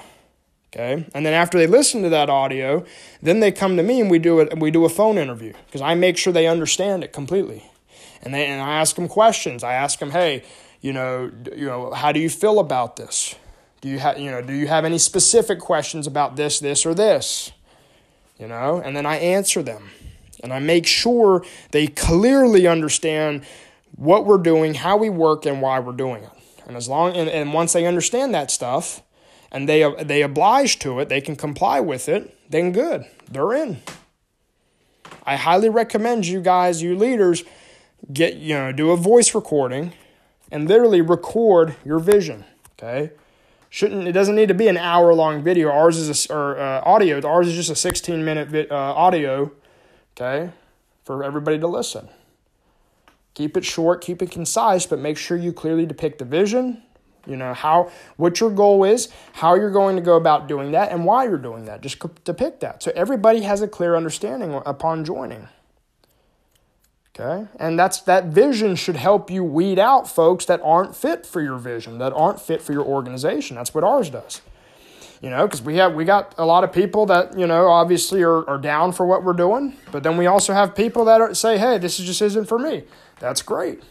Okay. 0.73 1.05
And 1.15 1.27
then 1.27 1.35
after 1.35 1.59
they 1.59 1.67
listen 1.67 2.03
to 2.03 2.09
that 2.11 2.31
audio, 2.31 2.85
then 3.21 3.41
they 3.41 3.51
come 3.51 3.77
to 3.77 3.83
me 3.83 4.01
and 4.01 4.09
we 4.09 4.21
do 4.21 4.39
it. 4.39 4.57
We 4.59 4.71
do 4.71 4.85
a 4.85 4.89
phone 4.89 5.19
interview 5.19 5.53
because 5.67 5.81
I 5.81 5.95
make 5.95 6.17
sure 6.17 6.33
they 6.33 6.47
understand 6.47 7.03
it 7.03 7.13
completely. 7.13 7.65
And 8.23 8.33
they 8.33 8.47
and 8.47 8.63
I 8.63 8.75
ask 8.75 8.95
them 8.95 9.09
questions. 9.09 9.65
I 9.65 9.75
ask 9.75 9.99
them, 9.99 10.13
hey, 10.13 10.45
you 10.81 10.93
know, 10.93 11.33
you 11.57 11.67
know, 11.67 11.93
how 11.93 12.13
do 12.13 12.21
you 12.21 12.31
feel 12.31 12.61
about 12.61 12.97
this? 12.97 13.35
Do 13.81 13.89
you 13.89 13.99
have 13.99 14.19
you 14.19 14.31
know 14.31 14.43
do 14.43 14.53
you 14.53 14.69
have 14.69 14.85
any 14.85 14.99
specific 14.99 15.59
questions 15.59 16.07
about 16.07 16.37
this, 16.37 16.61
this, 16.61 16.87
or 16.87 16.95
this? 16.95 17.51
You 18.39 18.47
know, 18.47 18.81
and 18.83 18.97
then 18.97 19.07
I 19.07 19.17
answer 19.17 19.63
them, 19.63 19.91
and 20.43 20.53
I 20.53 20.61
make 20.61 20.87
sure 20.87 21.45
they 21.73 21.89
clearly 21.89 22.67
understand 22.67 23.45
what 23.97 24.25
we're 24.25 24.39
doing, 24.39 24.75
how 24.75 24.97
we 24.97 25.11
work, 25.11 25.47
and 25.47 25.61
why 25.61 25.81
we're 25.81 25.93
doing 25.93 26.23
it. 26.23 26.31
And 26.67 26.77
as 26.77 26.89
long 26.89 27.17
and, 27.17 27.29
and 27.29 27.53
once 27.53 27.73
they 27.73 27.87
understand 27.87 28.35
that 28.35 28.51
stuff 28.51 29.03
and 29.51 29.69
they 29.69 29.93
they 30.03 30.23
oblige 30.23 30.79
to 30.81 31.01
it, 31.01 31.09
they 31.09 31.21
can 31.21 31.37
comply 31.37 31.81
with 31.81 32.09
it, 32.09 32.37
then 32.51 32.73
good. 32.73 33.05
They're 33.31 33.53
in. 33.53 33.83
I 35.25 35.37
highly 35.37 35.69
recommend 35.69 36.27
you 36.27 36.41
guys, 36.41 36.83
you 36.83 36.97
leaders, 36.97 37.45
get 38.13 38.37
you 38.37 38.55
know, 38.55 38.73
do 38.73 38.91
a 38.91 38.97
voice 38.97 39.35
recording 39.35 39.93
and 40.51 40.69
literally 40.69 41.01
record 41.01 41.77
your 41.85 41.99
vision, 41.99 42.45
okay? 42.73 43.13
Shouldn't 43.69 44.09
it 44.09 44.13
doesn't 44.13 44.35
need 44.35 44.49
to 44.49 44.55
be 44.55 44.67
an 44.67 44.77
hour 44.77 45.15
long 45.15 45.43
video. 45.43 45.71
Ours 45.71 45.97
is 45.97 46.29
a, 46.29 46.35
or 46.35 46.59
uh, 46.59 46.83
audio. 46.85 47.21
Ours 47.27 47.47
is 47.47 47.55
just 47.55 47.71
a 47.71 47.77
16 47.77 48.25
minute 48.25 48.49
vi- 48.49 48.69
uh, 48.69 48.75
audio, 48.75 49.53
okay, 50.17 50.51
for 51.05 51.23
everybody 51.23 51.59
to 51.59 51.69
listen. 51.69 52.09
Keep 53.35 53.57
it 53.57 53.65
short, 53.65 54.01
keep 54.01 54.23
it 54.23 54.31
concise, 54.33 54.87
but 54.87 54.99
make 54.99 55.17
sure 55.17 55.37
you 55.37 55.53
clearly 55.53 55.87
depict 55.87 56.19
the 56.19 56.25
vision, 56.25 56.83
you 57.27 57.37
know, 57.37 57.55
how 57.55 57.91
what 58.17 58.41
your 58.41 58.51
goal 58.51 58.85
is, 58.85 59.09
how 59.35 59.55
you're 59.55 59.71
going 59.71 59.97
to 59.97 60.03
go 60.03 60.17
about 60.17 60.49
doing 60.49 60.73
that 60.73 60.93
and 60.93 61.05
why 61.05 61.25
you're 61.25 61.39
doing 61.39 61.65
that. 61.67 61.81
Just 61.81 61.99
depict 62.25 62.61
that. 62.61 62.83
So 62.83 62.93
everybody 62.95 63.43
has 63.43 63.63
a 63.63 63.69
clear 63.69 63.97
understanding 63.97 64.61
upon 64.67 65.05
joining. 65.05 65.49
Okay? 67.19 67.49
And 67.59 67.79
that's 67.79 68.01
that 68.03 68.27
vision 68.27 68.77
should 68.77 68.97
help 68.97 69.31
you 69.31 69.45
weed 69.45 69.79
out 69.79 70.09
folks 70.09 70.45
that 70.47 70.61
aren't 70.63 70.97
fit 70.97 71.27
for 71.27 71.43
your 71.43 71.59
vision, 71.59 71.99
that 71.99 72.13
aren't 72.13 72.41
fit 72.41 72.63
for 72.63 72.73
your 72.73 72.85
organization. 72.85 73.57
That's 73.57 73.75
what 73.75 73.85
ours 73.85 74.11
does. 74.11 74.41
You 75.21 75.29
know, 75.29 75.47
because 75.47 75.61
we 75.61 75.77
have 75.77 75.95
we 75.95 76.07
got 76.07 76.35
a 76.39 76.47
lot 76.47 76.65
of 76.65 76.73
people 76.73 77.05
that, 77.07 77.39
you 77.39 77.47
know, 77.47 77.69
obviously 77.69 78.23
are, 78.23 78.49
are 78.49 78.57
down 78.57 78.93
for 78.93 79.05
what 79.05 79.23
we're 79.23 79.35
doing, 79.35 79.77
but 79.93 80.03
then 80.03 80.17
we 80.17 80.27
also 80.27 80.55
have 80.55 80.75
people 80.75 81.05
that 81.05 81.21
are, 81.21 81.35
say, 81.35 81.59
hey, 81.59 81.77
this 81.77 81.99
just 81.99 82.23
isn't 82.23 82.47
for 82.47 82.59
me. 82.59 82.85
That's 83.19 83.43
great. 83.43 83.83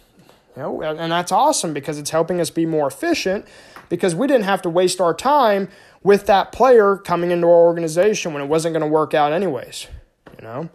Know, 0.60 0.82
and 0.82 1.12
that's 1.12 1.32
awesome 1.32 1.74
because 1.74 1.98
it's 1.98 2.10
helping 2.10 2.42
us 2.42 2.50
be 2.50 2.66
more 2.66 2.88
efficient 2.88 3.46
because 3.88 4.14
we 4.14 4.28
didn't 4.28 4.44
have 4.44 4.62
to 4.64 4.70
waste 4.70 5.00
our 5.00 5.14
time 5.14 5.70
with 6.04 6.26
that 6.26 6.52
player 6.52 6.98
coming 6.98 7.32
into 7.32 7.48
our 7.48 7.66
organization 7.66 8.34
when 8.34 8.44
it 8.44 8.48
wasn't 8.48 8.74
going 8.74 8.82
to 8.82 8.88
work 8.88 9.14
out 9.14 9.32
anyways. 9.32 9.88
You 10.38 10.44
know, 10.44 10.70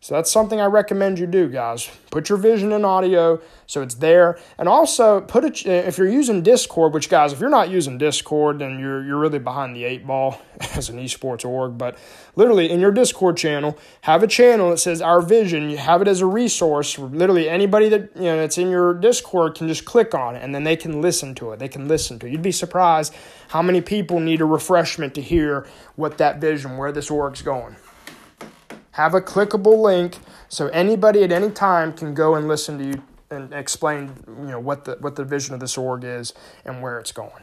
so 0.00 0.14
that's 0.14 0.30
something 0.30 0.60
I 0.60 0.66
recommend 0.66 1.18
you 1.18 1.26
do, 1.26 1.48
guys. 1.48 1.90
Put 2.10 2.28
your 2.28 2.38
vision 2.38 2.72
in 2.72 2.84
audio 2.84 3.40
so 3.66 3.82
it's 3.82 3.94
there, 3.94 4.38
and 4.58 4.68
also 4.68 5.20
put 5.20 5.44
it 5.44 5.66
if 5.66 5.98
you're 5.98 6.08
using 6.08 6.42
Discord. 6.42 6.92
Which, 6.94 7.08
guys, 7.08 7.32
if 7.32 7.40
you're 7.40 7.50
not 7.50 7.70
using 7.70 7.98
Discord, 7.98 8.58
then 8.58 8.78
you're 8.78 9.04
you're 9.04 9.18
really 9.18 9.38
behind 9.38 9.76
the 9.76 9.84
eight 9.84 10.06
ball 10.06 10.40
as 10.74 10.88
an 10.88 10.98
esports 10.98 11.44
org. 11.44 11.78
But 11.78 11.98
literally, 12.36 12.70
in 12.70 12.80
your 12.80 12.92
Discord 12.92 13.36
channel, 13.36 13.78
have 14.02 14.22
a 14.22 14.26
channel 14.26 14.70
that 14.70 14.78
says 14.78 15.00
our 15.00 15.20
vision. 15.20 15.70
You 15.70 15.76
have 15.76 16.02
it 16.02 16.08
as 16.08 16.20
a 16.20 16.26
resource. 16.26 16.98
Literally, 16.98 17.48
anybody 17.48 17.88
that 17.88 18.10
you 18.14 18.22
know 18.22 18.38
that's 18.38 18.58
in 18.58 18.70
your 18.70 18.94
Discord 18.94 19.54
can 19.54 19.68
just 19.68 19.84
click 19.84 20.14
on 20.14 20.36
it, 20.36 20.42
and 20.42 20.54
then 20.54 20.64
they 20.64 20.76
can 20.76 21.00
listen 21.00 21.34
to 21.36 21.52
it. 21.52 21.58
They 21.58 21.68
can 21.68 21.88
listen 21.88 22.18
to 22.20 22.26
it. 22.26 22.32
You'd 22.32 22.42
be 22.42 22.52
surprised 22.52 23.14
how 23.48 23.62
many 23.62 23.80
people 23.80 24.20
need 24.20 24.40
a 24.40 24.46
refreshment 24.46 25.14
to 25.14 25.20
hear 25.20 25.66
what 25.96 26.18
that 26.18 26.40
vision, 26.40 26.76
where 26.76 26.92
this 26.92 27.10
org's 27.10 27.42
going 27.42 27.76
have 28.92 29.12
a 29.12 29.20
clickable 29.20 29.82
link 29.82 30.18
so 30.48 30.68
anybody 30.68 31.24
at 31.24 31.32
any 31.32 31.50
time 31.50 31.92
can 31.92 32.14
go 32.14 32.36
and 32.36 32.46
listen 32.46 32.78
to 32.78 32.84
you 32.84 33.02
and 33.30 33.52
explain 33.52 34.12
you 34.26 34.50
know 34.50 34.60
what 34.60 34.84
the 34.84 34.96
what 35.00 35.16
the 35.16 35.24
vision 35.24 35.54
of 35.54 35.60
this 35.60 35.76
org 35.76 36.04
is 36.04 36.32
and 36.64 36.80
where 36.82 36.98
it's 36.98 37.12
going. 37.12 37.42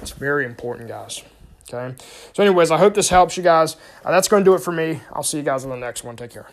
It's 0.00 0.12
very 0.12 0.44
important, 0.44 0.88
guys. 0.88 1.22
Okay. 1.72 1.94
So, 2.32 2.42
anyways, 2.42 2.70
I 2.70 2.78
hope 2.78 2.94
this 2.94 3.08
helps 3.08 3.36
you 3.36 3.42
guys. 3.42 3.76
Uh, 4.04 4.10
that's 4.10 4.28
going 4.28 4.44
to 4.44 4.50
do 4.50 4.54
it 4.54 4.60
for 4.60 4.72
me. 4.72 5.00
I'll 5.12 5.22
see 5.22 5.38
you 5.38 5.42
guys 5.42 5.64
on 5.64 5.70
the 5.70 5.76
next 5.76 6.04
one. 6.04 6.16
Take 6.16 6.30
care. 6.30 6.48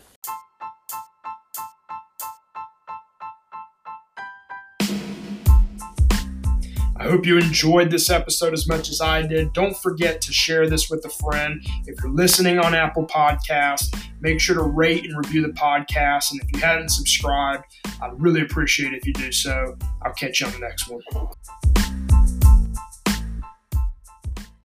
I 7.02 7.08
hope 7.08 7.26
you 7.26 7.36
enjoyed 7.36 7.90
this 7.90 8.10
episode 8.10 8.52
as 8.52 8.68
much 8.68 8.88
as 8.88 9.00
I 9.00 9.26
did. 9.26 9.52
Don't 9.54 9.76
forget 9.76 10.20
to 10.20 10.32
share 10.32 10.68
this 10.68 10.88
with 10.88 11.04
a 11.04 11.08
friend. 11.08 11.60
If 11.84 12.00
you're 12.00 12.12
listening 12.12 12.60
on 12.60 12.76
Apple 12.76 13.08
Podcasts, 13.08 13.92
make 14.20 14.40
sure 14.40 14.54
to 14.54 14.62
rate 14.62 15.04
and 15.04 15.16
review 15.16 15.42
the 15.42 15.52
podcast. 15.52 16.30
And 16.30 16.40
if 16.40 16.52
you 16.52 16.60
hadn't 16.60 16.90
subscribed, 16.90 17.64
I'd 18.00 18.22
really 18.22 18.42
appreciate 18.42 18.92
it 18.92 18.98
if 18.98 19.06
you 19.06 19.14
do 19.14 19.32
so. 19.32 19.76
I'll 20.02 20.12
catch 20.12 20.40
you 20.40 20.46
on 20.46 20.52
the 20.52 20.60
next 20.60 20.88
one. 20.88 21.71